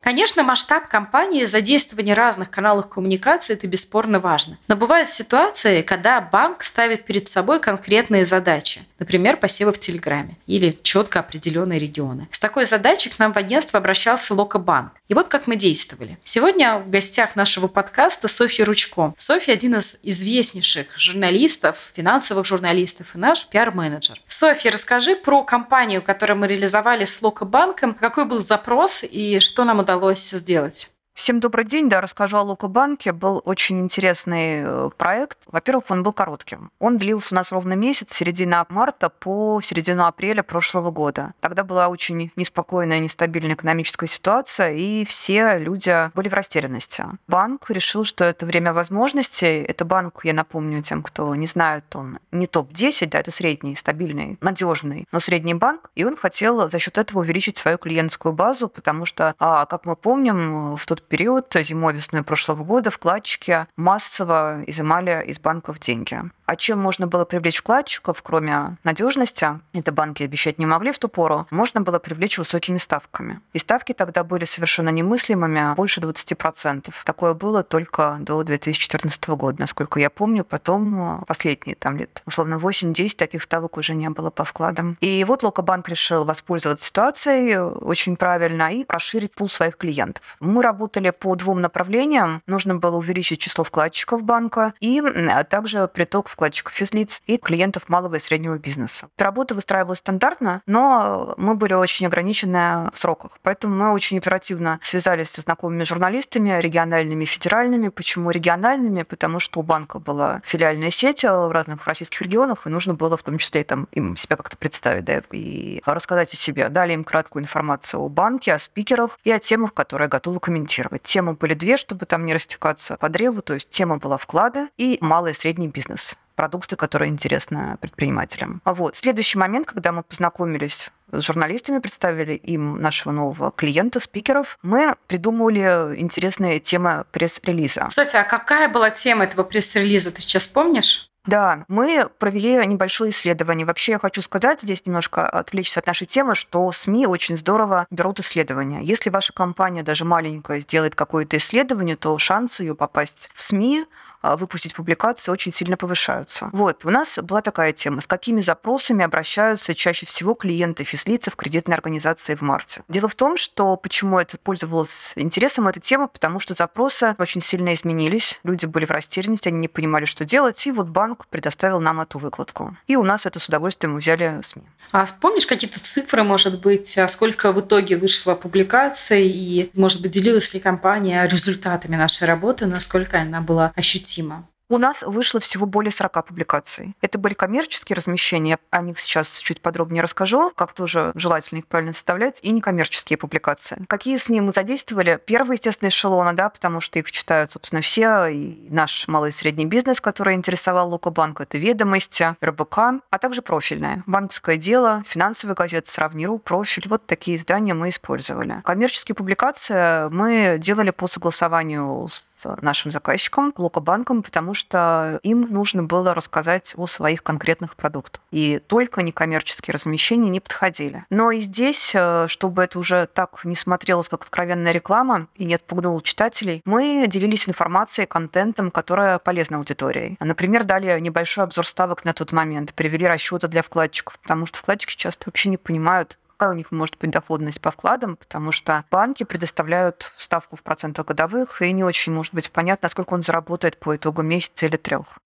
Конечно, 0.01 0.43
масштаб 0.43 0.87
компании, 0.87 1.43
задействование 1.43 2.15
разных 2.15 2.49
каналов 2.49 2.87
коммуникации– 2.87 3.53
это 3.55 3.67
бесспорно 3.67 4.19
важно. 4.19 4.57
Но 4.69 4.77
бывают 4.77 5.09
ситуации, 5.09 5.81
когда 5.81 6.21
банк 6.21 6.63
ставит 6.63 7.03
перед 7.03 7.27
собой 7.27 7.59
конкретные 7.59 8.25
задачи, 8.25 8.81
например, 8.97 9.35
посевы 9.37 9.73
в 9.73 9.79
Телеграме 9.79 10.37
или 10.47 10.79
четко 10.83 11.19
определенные 11.19 11.79
регионы. 11.79 12.29
С 12.31 12.39
такой 12.39 12.63
задачей 12.63 13.09
к 13.09 13.19
нам 13.19 13.33
в 13.33 13.37
агентство 13.37 13.77
обращался 13.77 14.33
Локобанк. 14.33 14.93
И 15.09 15.13
вот 15.13 15.27
как 15.27 15.47
мы 15.47 15.57
действовали. 15.57 16.17
Сегодня 16.23 16.79
в 16.79 16.89
гостях 16.89 17.35
нашего 17.35 17.67
подкаста 17.67 18.29
Софья 18.29 18.63
Ручко. 18.63 19.13
Софья– 19.17 19.53
один 19.53 19.75
из 19.75 19.99
известнейших 20.01 20.87
журналистов, 20.97 21.77
финансовых 21.93 22.45
журналистов 22.45 23.07
и 23.15 23.17
наш 23.17 23.45
пиар-менеджер. 23.47 24.21
Софья, 24.27 24.71
расскажи 24.71 25.17
про 25.17 25.43
компанию, 25.43 26.01
которую 26.01 26.37
мы 26.37 26.47
реализовали 26.47 27.03
с 27.03 27.21
Локобанком. 27.21 27.93
Какой 27.93 28.23
был 28.23 28.39
запрос 28.39 29.03
и 29.03 29.39
что 29.41 29.65
нам 29.65 29.79
удалось 29.79 29.88
сделать? 30.37 30.93
Всем 31.19 31.41
добрый 31.41 31.65
день. 31.65 31.89
Да, 31.89 31.99
расскажу 31.99 32.37
о 32.37 32.43
Лукобанке. 32.43 33.11
Был 33.11 33.41
очень 33.43 33.81
интересный 33.81 34.61
э, 34.63 34.89
проект. 34.95 35.37
Во-первых, 35.47 35.83
он 35.89 36.01
был 36.01 36.13
коротким. 36.13 36.71
Он 36.79 36.95
длился 36.95 37.33
у 37.33 37.35
нас 37.35 37.51
ровно 37.51 37.73
месяц, 37.73 38.13
с 38.13 38.15
середины 38.15 38.65
марта 38.69 39.09
по 39.09 39.59
середину 39.61 40.05
апреля 40.05 40.43
прошлого 40.43 40.91
года. 40.91 41.33
Тогда 41.41 41.65
была 41.65 41.89
очень 41.89 42.31
неспокойная, 42.37 42.99
нестабильная 42.99 43.55
экономическая 43.55 44.07
ситуация, 44.07 44.71
и 44.71 45.03
все 45.03 45.57
люди 45.57 46.09
были 46.15 46.29
в 46.29 46.33
растерянности. 46.33 47.03
Банк 47.27 47.69
решил, 47.69 48.05
что 48.05 48.23
это 48.23 48.45
время 48.45 48.71
возможностей. 48.71 49.61
Это 49.61 49.83
банк, 49.83 50.21
я 50.23 50.31
напомню 50.31 50.81
тем, 50.83 51.03
кто 51.03 51.35
не 51.35 51.47
знает, 51.47 51.83
он 51.97 52.19
не 52.31 52.47
топ-10, 52.47 53.09
да, 53.09 53.19
это 53.19 53.31
средний, 53.31 53.75
стабильный, 53.75 54.37
надежный, 54.39 55.05
но 55.11 55.19
средний 55.19 55.53
банк. 55.53 55.91
И 55.95 56.05
он 56.05 56.15
хотел 56.15 56.69
за 56.69 56.79
счет 56.79 56.97
этого 56.97 57.19
увеличить 57.19 57.57
свою 57.57 57.77
клиентскую 57.77 58.31
базу, 58.31 58.69
потому 58.69 59.03
что, 59.03 59.35
а, 59.37 59.65
как 59.65 59.85
мы 59.85 59.97
помним, 59.97 60.77
в 60.77 60.85
тот 60.85 61.08
период, 61.09 61.53
зимой-весной 61.53 62.23
прошлого 62.23 62.63
года, 62.63 62.91
вкладчики 62.91 63.67
массово 63.75 64.63
изымали 64.67 65.25
из 65.25 65.39
банков 65.39 65.79
деньги. 65.79 66.21
А 66.45 66.55
чем 66.55 66.79
можно 66.79 67.05
было 67.05 67.25
привлечь 67.25 67.57
вкладчиков, 67.57 68.21
кроме 68.23 68.77
надежности, 68.83 69.59
это 69.73 69.91
банки 69.91 70.23
обещать 70.23 70.57
не 70.57 70.65
могли 70.65 70.91
в 70.91 70.99
ту 70.99 71.07
пору, 71.07 71.47
можно 71.51 71.81
было 71.81 71.99
привлечь 71.99 72.37
высокими 72.37 72.77
ставками. 72.77 73.39
И 73.53 73.59
ставки 73.59 73.93
тогда 73.93 74.23
были 74.23 74.45
совершенно 74.45 74.89
немыслимыми, 74.89 75.75
больше 75.75 76.01
20%. 76.01 76.93
Такое 77.05 77.33
было 77.33 77.61
только 77.63 78.17
до 78.21 78.41
2014 78.43 79.29
года, 79.29 79.59
насколько 79.59 79.99
я 79.99 80.09
помню. 80.09 80.43
Потом 80.43 81.23
последние 81.27 81.75
там 81.75 81.97
лет, 81.97 82.23
условно, 82.25 82.55
8-10 82.55 83.15
таких 83.15 83.43
ставок 83.43 83.77
уже 83.77 83.93
не 83.93 84.09
было 84.09 84.29
по 84.31 84.43
вкладам. 84.43 84.97
И 85.01 85.23
вот 85.25 85.43
Локобанк 85.43 85.87
решил 85.89 86.23
воспользоваться 86.25 86.85
ситуацией 86.85 87.57
очень 87.57 88.15
правильно 88.15 88.73
и 88.73 88.85
расширить 88.87 89.35
пул 89.35 89.49
своих 89.49 89.77
клиентов. 89.77 90.37
Мы 90.39 90.63
работали 90.99 91.11
по 91.11 91.35
двум 91.35 91.61
направлениям. 91.61 92.41
Нужно 92.47 92.75
было 92.75 92.97
увеличить 92.97 93.39
число 93.39 93.63
вкладчиков 93.63 94.23
банка 94.23 94.73
и 94.79 95.01
также 95.49 95.87
приток 95.87 96.27
вкладчиков 96.27 96.73
физлиц 96.73 97.21
и 97.25 97.37
клиентов 97.37 97.89
малого 97.89 98.15
и 98.15 98.19
среднего 98.19 98.57
бизнеса. 98.57 99.07
Работа 99.17 99.55
выстраивалась 99.55 99.99
стандартно, 99.99 100.61
но 100.65 101.33
мы 101.37 101.55
были 101.55 101.73
очень 101.73 102.05
ограничены 102.07 102.89
в 102.93 102.97
сроках. 102.97 103.37
Поэтому 103.43 103.75
мы 103.75 103.91
очень 103.91 104.17
оперативно 104.17 104.79
связались 104.83 105.29
со 105.29 105.41
знакомыми 105.41 105.83
журналистами, 105.83 106.59
региональными 106.59 107.23
и 107.23 107.27
федеральными. 107.27 107.89
Почему 107.89 108.31
региональными? 108.31 109.03
Потому 109.03 109.39
что 109.39 109.59
у 109.59 109.63
банка 109.63 109.99
была 109.99 110.41
филиальная 110.43 110.91
сеть 110.91 111.23
в 111.23 111.51
разных 111.51 111.85
российских 111.85 112.21
регионах, 112.21 112.65
и 112.65 112.69
нужно 112.69 112.93
было 112.93 113.17
в 113.17 113.23
том 113.23 113.37
числе 113.37 113.63
там, 113.63 113.87
им 113.91 114.15
себя 114.15 114.35
как-то 114.35 114.57
представить 114.57 115.05
да, 115.05 115.21
и 115.31 115.81
рассказать 115.85 116.33
о 116.33 116.37
себе. 116.37 116.69
Дали 116.69 116.93
им 116.93 117.03
краткую 117.03 117.43
информацию 117.43 118.01
о 118.01 118.09
банке, 118.09 118.53
о 118.53 118.57
спикерах 118.57 119.17
и 119.23 119.31
о 119.31 119.39
темах, 119.39 119.73
которые 119.73 120.07
готовы 120.09 120.39
комментировать. 120.39 120.88
Темы 121.03 121.33
были 121.33 121.53
две, 121.53 121.77
чтобы 121.77 122.05
там 122.05 122.25
не 122.25 122.33
растекаться 122.33 122.97
по 122.97 123.09
древу, 123.09 123.41
то 123.41 123.53
есть 123.53 123.69
тема 123.69 123.97
была 123.97 124.17
вклады 124.17 124.69
и 124.77 124.97
малый 125.01 125.31
и 125.31 125.35
средний 125.35 125.67
бизнес 125.67 126.17
продукты, 126.39 126.77
которые 126.77 127.09
интересны 127.09 127.75
предпринимателям. 127.81 128.61
А 128.63 128.73
вот. 128.73 128.95
Следующий 128.95 129.37
момент, 129.37 129.67
когда 129.67 129.91
мы 129.91 130.03
познакомились 130.03 130.89
с 131.11 131.21
журналистами, 131.21 131.79
представили 131.79 132.33
им 132.33 132.81
нашего 132.81 133.11
нового 133.11 133.51
клиента, 133.51 133.99
спикеров, 133.99 134.57
мы 134.61 134.95
придумывали 135.07 135.95
интересные 135.97 136.61
темы 136.61 137.03
пресс-релиза. 137.11 137.89
Софья, 137.89 138.19
а 138.19 138.23
какая 138.23 138.69
была 138.69 138.89
тема 138.89 139.25
этого 139.25 139.43
пресс-релиза, 139.43 140.13
ты 140.13 140.21
сейчас 140.21 140.47
помнишь? 140.47 141.08
Да, 141.29 141.65
мы 141.67 142.09
провели 142.17 142.65
небольшое 142.65 143.11
исследование. 143.11 143.63
Вообще 143.63 143.91
я 143.93 143.99
хочу 143.99 144.23
сказать, 144.23 144.61
здесь 144.63 144.87
немножко 144.87 145.29
отвлечься 145.29 145.79
от 145.79 145.85
нашей 145.85 146.07
темы, 146.07 146.33
что 146.33 146.71
СМИ 146.71 147.05
очень 147.05 147.37
здорово 147.37 147.85
берут 147.91 148.19
исследования. 148.19 148.81
Если 148.81 149.11
ваша 149.11 149.31
компания 149.31 149.83
даже 149.83 150.05
маленькая 150.05 150.59
сделает 150.59 150.95
какое-то 150.95 151.37
исследование, 151.37 151.95
то 151.95 152.17
шансы 152.17 152.63
ее 152.63 152.73
попасть 152.73 153.29
в 153.35 153.43
СМИ 153.43 153.85
а, 154.21 154.35
выпустить 154.35 154.73
публикации 154.73 155.31
очень 155.31 155.53
сильно 155.53 155.77
повышаются. 155.77 156.49
Вот, 156.51 156.83
у 156.83 156.89
нас 156.89 157.19
была 157.19 157.41
такая 157.41 157.71
тема, 157.73 158.01
с 158.01 158.07
какими 158.07 158.41
запросами 158.41 159.05
обращаются 159.05 159.75
чаще 159.75 160.05
всего 160.05 160.33
клиенты 160.33 160.83
физлица 160.83 161.31
в 161.31 161.35
кредитной 161.35 161.75
организации 161.75 162.35
в 162.35 162.41
марте. 162.41 162.83
Дело 162.89 163.07
в 163.07 163.15
том, 163.15 163.37
что 163.37 163.77
почему 163.77 164.19
это 164.19 164.37
пользовалось 164.37 165.13
интересом 165.15 165.67
эта 165.67 165.79
тема, 165.79 166.07
потому 166.07 166.39
что 166.39 166.53
запросы 166.53 167.15
очень 167.17 167.39
сильно 167.39 167.73
изменились, 167.73 168.39
люди 168.43 168.65
были 168.65 168.85
в 168.85 168.91
растерянности, 168.91 169.47
они 169.47 169.59
не 169.59 169.67
понимали, 169.67 170.05
что 170.05 170.25
делать, 170.25 170.65
и 170.67 170.71
вот 170.71 170.89
банк 170.89 171.18
предоставил 171.27 171.79
нам 171.79 172.01
эту 172.01 172.19
выкладку. 172.19 172.75
И 172.87 172.95
у 172.95 173.03
нас 173.03 173.25
это 173.25 173.39
с 173.39 173.47
удовольствием 173.47 173.97
взяли 173.97 174.39
СМИ. 174.41 174.63
А 174.91 175.05
помнишь 175.21 175.45
какие-то 175.45 175.79
цифры, 175.79 176.23
может 176.23 176.59
быть, 176.61 176.97
а 176.97 177.07
сколько 177.07 177.51
в 177.51 177.59
итоге 177.59 177.97
вышло 177.97 178.35
публикаций, 178.35 179.27
и, 179.27 179.69
может 179.75 180.01
быть, 180.01 180.11
делилась 180.11 180.53
ли 180.53 180.59
компания 180.59 181.27
результатами 181.27 181.95
нашей 181.95 182.27
работы, 182.27 182.65
насколько 182.65 183.19
она 183.19 183.41
была 183.41 183.71
ощутима? 183.75 184.47
У 184.71 184.77
нас 184.77 185.01
вышло 185.01 185.39
всего 185.39 185.65
более 185.65 185.91
40 185.91 186.27
публикаций. 186.27 186.95
Это 187.01 187.17
были 187.17 187.33
коммерческие 187.33 187.95
размещения, 187.95 188.59
о 188.69 188.83
них 188.83 188.99
сейчас 188.99 189.39
чуть 189.39 189.61
подробнее 189.61 190.03
расскажу, 190.03 190.51
как 190.55 190.73
тоже 190.73 191.11
желательно 191.15 191.57
их 191.57 191.65
правильно 191.65 191.93
составлять, 191.93 192.37
и 192.43 192.51
некоммерческие 192.51 193.17
публикации. 193.17 193.83
Какие 193.87 194.17
СМИ 194.17 194.41
мы 194.41 194.51
задействовали? 194.51 195.19
Первый, 195.25 195.55
естественно, 195.55 195.89
эшелона, 195.89 196.35
да, 196.35 196.49
потому 196.49 196.81
что 196.81 196.99
их 196.99 197.11
читают, 197.11 197.49
собственно, 197.49 197.81
все, 197.81 198.27
и 198.27 198.67
наш 198.69 199.07
малый 199.07 199.31
и 199.31 199.33
средний 199.33 199.65
бизнес, 199.65 199.99
который 199.99 200.35
интересовал 200.35 200.91
Лукобанк, 200.91 201.41
это 201.41 201.57
ведомости, 201.57 202.35
РБК, 202.43 202.77
а 203.09 203.17
также 203.19 203.41
профильное. 203.41 204.03
Банковское 204.05 204.57
дело, 204.57 205.03
финансовая 205.07 205.55
газета, 205.55 205.89
сравниру, 205.89 206.37
профиль. 206.37 206.87
Вот 206.87 207.07
такие 207.07 207.37
издания 207.37 207.73
мы 207.73 207.89
использовали. 207.89 208.61
Коммерческие 208.63 209.15
публикации 209.15 210.09
мы 210.09 210.59
делали 210.59 210.91
по 210.91 211.07
согласованию 211.07 212.07
с 212.07 212.23
нашим 212.61 212.91
заказчикам, 212.91 213.53
Локобанком, 213.57 214.23
потому 214.23 214.53
что 214.53 215.19
им 215.23 215.41
нужно 215.49 215.83
было 215.83 216.13
рассказать 216.13 216.73
о 216.77 216.87
своих 216.87 217.23
конкретных 217.23 217.75
продуктах. 217.75 218.21
И 218.31 218.59
только 218.67 219.01
некоммерческие 219.01 219.73
размещения 219.73 220.29
не 220.29 220.39
подходили. 220.39 221.05
Но 221.09 221.31
и 221.31 221.39
здесь, 221.39 221.91
э, 221.93 222.27
чтобы 222.27 222.63
это 222.63 222.79
уже 222.79 223.07
так 223.07 223.43
не 223.43 223.55
смотрелось, 223.55 224.09
как 224.09 224.23
откровенная 224.23 224.71
реклама, 224.71 225.27
и 225.35 225.45
не 225.45 225.55
отпугнуло 225.55 226.01
читателей, 226.01 226.61
мы 226.65 227.05
делились 227.07 227.47
информацией, 227.47 228.07
контентом, 228.07 228.71
которая 228.71 229.19
полезна 229.19 229.57
аудитории. 229.57 230.17
Например, 230.19 230.63
дали 230.63 230.99
небольшой 230.99 231.43
обзор 231.43 231.65
ставок 231.65 232.05
на 232.05 232.13
тот 232.13 232.31
момент, 232.31 232.73
привели 232.73 233.07
расчеты 233.07 233.47
для 233.47 233.61
вкладчиков, 233.61 234.19
потому 234.19 234.45
что 234.45 234.57
вкладчики 234.59 234.95
часто 234.95 235.23
вообще 235.27 235.49
не 235.49 235.57
понимают, 235.57 236.17
какая 236.39 236.53
у 236.53 236.57
них 236.57 236.71
может 236.71 236.97
быть 236.97 237.11
доходность 237.11 237.59
по 237.59 237.69
вкладам, 237.69 238.15
потому 238.15 238.53
что 238.53 238.85
банки 238.89 239.23
предоставляют 239.23 240.13
ставку 240.15 240.55
в 240.55 240.63
процентах 240.63 241.05
годовых, 241.05 241.61
и 241.61 241.69
не 241.73 241.83
очень 241.83 242.13
может 242.13 242.33
быть 242.33 242.49
понятно, 242.49 242.85
насколько 242.85 243.13
он 243.13 243.23
заработает 243.23 243.77
по 243.77 243.97
итогу 243.97 244.21
месяца 244.21 244.65
или 244.65 244.77
трех. 244.77 245.19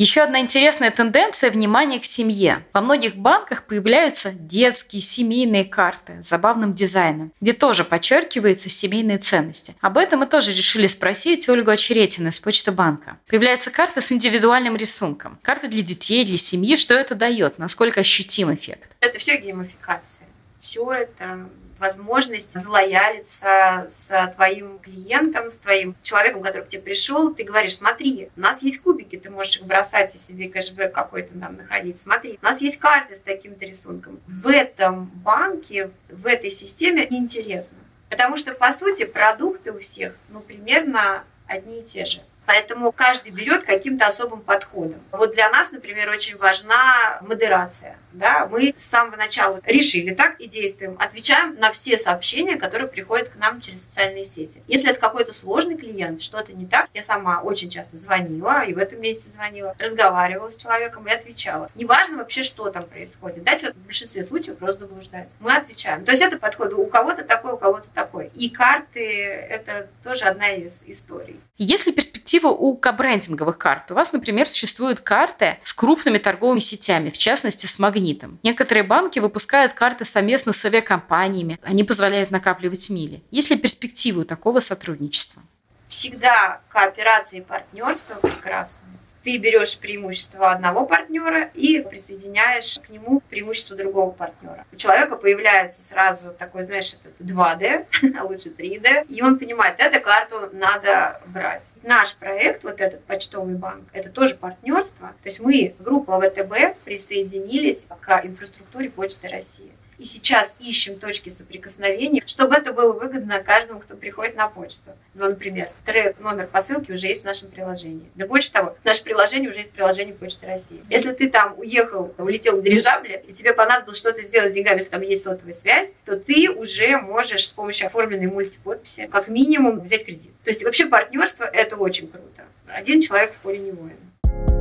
Еще 0.00 0.22
одна 0.22 0.40
интересная 0.40 0.90
тенденция– 0.90 1.50
внимание 1.52 2.00
к 2.00 2.06
семье. 2.06 2.64
Во 2.72 2.80
многих 2.80 3.16
банках 3.16 3.64
появляются 3.66 4.30
детские 4.32 5.02
семейные 5.02 5.66
карты 5.66 6.22
с 6.22 6.28
забавным 6.30 6.72
дизайном, 6.72 7.34
где 7.42 7.52
тоже 7.52 7.84
подчеркиваются 7.84 8.70
семейные 8.70 9.18
ценности. 9.18 9.76
Об 9.82 9.98
этом 9.98 10.20
мы 10.20 10.26
тоже 10.26 10.54
решили 10.54 10.86
спросить 10.86 11.46
Ольгу 11.50 11.70
Очеретину 11.70 12.30
из 12.30 12.40
Почты 12.40 12.72
банка. 12.72 13.18
Появляются 13.26 13.70
карты 13.70 14.00
с 14.00 14.10
индивидуальным 14.10 14.74
рисунком. 14.74 15.38
Карты 15.42 15.68
для 15.68 15.82
детей, 15.82 16.24
для 16.24 16.38
семьи. 16.38 16.76
Что 16.76 16.94
это 16.94 17.14
дает? 17.14 17.58
Насколько 17.58 18.00
ощутим 18.00 18.54
эффект? 18.54 18.88
Это 19.00 19.18
все 19.18 19.36
геймификация. 19.36 20.26
Все 20.60 20.90
это 20.92 21.46
возможность 21.80 22.52
залоялиться 22.52 23.88
с 23.90 24.32
твоим 24.36 24.78
клиентом, 24.78 25.50
с 25.50 25.56
твоим 25.56 25.96
человеком, 26.02 26.42
который 26.42 26.64
к 26.64 26.68
тебе 26.68 26.82
пришел, 26.82 27.34
ты 27.34 27.42
говоришь, 27.42 27.76
смотри, 27.76 28.30
у 28.36 28.40
нас 28.40 28.62
есть 28.62 28.80
кубики, 28.80 29.16
ты 29.16 29.30
можешь 29.30 29.56
их 29.56 29.64
бросать 29.64 30.14
и 30.14 30.32
себе 30.32 30.48
кэшбэк 30.48 30.92
какой-то 30.92 31.38
там 31.38 31.56
находить. 31.56 32.00
Смотри, 32.00 32.38
у 32.40 32.44
нас 32.44 32.60
есть 32.60 32.78
карты 32.78 33.14
с 33.14 33.20
таким-то 33.20 33.64
рисунком. 33.64 34.20
В 34.26 34.48
этом 34.48 35.06
банке, 35.06 35.90
в 36.08 36.26
этой 36.26 36.50
системе 36.50 37.06
неинтересно. 37.10 37.78
Потому 38.08 38.36
что, 38.36 38.52
по 38.52 38.72
сути, 38.72 39.04
продукты 39.04 39.72
у 39.72 39.78
всех, 39.78 40.14
ну, 40.28 40.40
примерно 40.40 41.24
одни 41.46 41.80
и 41.80 41.84
те 41.84 42.04
же. 42.04 42.20
Поэтому 42.46 42.90
каждый 42.92 43.30
берет 43.30 43.64
каким-то 43.64 44.06
особым 44.06 44.40
подходом. 44.40 45.00
Вот 45.12 45.34
для 45.34 45.48
нас, 45.50 45.70
например, 45.70 46.10
очень 46.10 46.36
важна 46.36 47.18
модерация. 47.22 47.96
Да? 48.12 48.48
Мы 48.50 48.74
с 48.76 48.84
самого 48.84 49.16
начала 49.16 49.60
решили 49.64 50.12
так 50.12 50.40
и 50.40 50.48
действуем. 50.48 50.96
Отвечаем 50.98 51.54
на 51.56 51.70
все 51.70 51.96
сообщения, 51.96 52.56
которые 52.56 52.88
приходят 52.88 53.28
к 53.28 53.36
нам 53.36 53.60
через 53.60 53.82
социальные 53.82 54.24
сети. 54.24 54.62
Если 54.66 54.90
это 54.90 54.98
какой-то 54.98 55.32
сложный 55.32 55.76
клиент, 55.76 56.22
что-то 56.22 56.52
не 56.52 56.66
так, 56.66 56.88
я 56.92 57.02
сама 57.02 57.40
очень 57.40 57.70
часто 57.70 57.96
звонила, 57.96 58.64
и 58.64 58.74
в 58.74 58.78
этом 58.78 59.00
месяце 59.00 59.30
звонила, 59.30 59.76
разговаривала 59.78 60.50
с 60.50 60.56
человеком 60.56 61.06
и 61.06 61.12
отвечала. 61.12 61.70
Неважно 61.76 62.16
вообще, 62.16 62.42
что 62.42 62.68
там 62.70 62.82
происходит. 62.82 63.44
Да, 63.44 63.56
человек 63.56 63.76
в 63.76 63.86
большинстве 63.86 64.24
случаев 64.24 64.58
просто 64.58 64.80
заблуждается. 64.80 65.34
Мы 65.38 65.54
отвечаем. 65.54 66.04
То 66.04 66.10
есть 66.10 66.22
это 66.22 66.36
подход 66.36 66.72
у 66.72 66.86
кого-то 66.86 67.22
такой, 67.22 67.52
у 67.52 67.58
кого-то 67.58 67.88
такой. 67.94 68.32
И 68.34 68.50
карты– 68.50 69.06
это 69.50 69.88
тоже 70.02 70.24
одна 70.24 70.48
из 70.50 70.80
историй. 70.86 71.38
Если 71.56 71.92
перспектива 71.92 72.29
перспектива 72.30 72.48
у 72.48 72.76
кабрендинговых 72.76 73.58
карт. 73.58 73.90
У 73.90 73.94
вас, 73.94 74.12
например, 74.12 74.46
существуют 74.46 75.00
карты 75.00 75.58
с 75.64 75.72
крупными 75.72 76.18
торговыми 76.18 76.60
сетями, 76.60 77.10
в 77.10 77.18
частности, 77.18 77.66
с 77.66 77.78
магнитом. 77.80 78.38
Некоторые 78.44 78.84
банки 78.84 79.18
выпускают 79.18 79.72
карты 79.72 80.04
совместно 80.04 80.52
с 80.52 80.64
авиакомпаниями. 80.64 81.58
Они 81.62 81.82
позволяют 81.82 82.30
накапливать 82.30 82.88
мили. 82.88 83.22
Есть 83.32 83.50
ли 83.50 83.56
перспективы 83.56 84.22
у 84.22 84.24
такого 84.24 84.60
сотрудничества? 84.60 85.42
Всегда 85.88 86.60
кооперация 86.68 87.40
и 87.40 87.42
партнерство 87.42 88.14
прекрасно 88.14 88.89
ты 89.22 89.36
берешь 89.38 89.78
преимущество 89.78 90.50
одного 90.50 90.86
партнера 90.86 91.50
и 91.54 91.80
присоединяешь 91.80 92.78
к 92.78 92.88
нему 92.88 93.20
преимущество 93.28 93.76
другого 93.76 94.10
партнера. 94.10 94.64
У 94.72 94.76
человека 94.76 95.16
появляется 95.16 95.82
сразу 95.82 96.30
такой, 96.30 96.64
знаешь, 96.64 96.94
это 96.94 97.10
2D, 97.22 97.86
а 98.18 98.24
лучше 98.24 98.48
3D, 98.48 99.06
и 99.08 99.22
он 99.22 99.38
понимает, 99.38 99.76
эту 99.78 100.00
карту 100.00 100.50
надо 100.52 101.20
брать. 101.26 101.64
Наш 101.82 102.16
проект, 102.16 102.64
вот 102.64 102.80
этот 102.80 103.04
почтовый 103.04 103.54
банк, 103.54 103.84
это 103.92 104.10
тоже 104.10 104.34
партнерство. 104.34 105.08
То 105.22 105.28
есть 105.28 105.40
мы, 105.40 105.74
группа 105.78 106.20
ВТБ, 106.20 106.78
присоединились 106.84 107.80
к 108.00 108.20
инфраструктуре 108.24 108.90
Почты 108.90 109.28
России 109.28 109.72
и 110.00 110.04
сейчас 110.06 110.56
ищем 110.58 110.98
точки 110.98 111.28
соприкосновения, 111.28 112.22
чтобы 112.26 112.54
это 112.54 112.72
было 112.72 112.92
выгодно 112.92 113.42
каждому, 113.42 113.80
кто 113.80 113.94
приходит 113.94 114.34
на 114.34 114.48
почту. 114.48 114.92
Ну, 115.12 115.26
например, 115.26 115.68
трек, 115.84 116.18
номер 116.20 116.46
посылки 116.46 116.90
уже 116.90 117.06
есть 117.06 117.20
в 117.20 117.26
нашем 117.26 117.50
приложении. 117.50 118.08
Да 118.14 118.26
больше 118.26 118.50
того, 118.50 118.76
в 118.82 118.84
нашем 118.86 119.04
приложении 119.04 119.48
уже 119.48 119.58
есть 119.58 119.72
приложение 119.72 120.14
Почты 120.14 120.46
России. 120.46 120.82
Если 120.88 121.12
ты 121.12 121.28
там 121.28 121.54
уехал, 121.58 122.14
улетел 122.16 122.56
в 122.56 122.62
дирижабле, 122.62 123.22
и 123.28 123.34
тебе 123.34 123.52
понадобилось 123.52 123.98
что-то 123.98 124.22
сделать 124.22 124.52
с 124.52 124.54
деньгами, 124.54 124.78
если 124.78 124.88
там 124.88 125.02
есть 125.02 125.22
сотовая 125.22 125.52
связь, 125.52 125.88
то 126.06 126.16
ты 126.18 126.50
уже 126.50 126.96
можешь 126.96 127.48
с 127.48 127.52
помощью 127.52 127.88
оформленной 127.88 128.28
мультиподписи 128.28 129.06
как 129.06 129.28
минимум 129.28 129.80
взять 129.80 130.06
кредит. 130.06 130.32
То 130.44 130.50
есть 130.50 130.64
вообще 130.64 130.86
партнерство– 130.86 131.44
это 131.52 131.76
очень 131.76 132.08
круто. 132.08 132.44
Один 132.66 133.02
человек 133.02 133.34
в 133.34 133.38
поле 133.40 133.58
не 133.58 133.72
воин. 133.72 134.59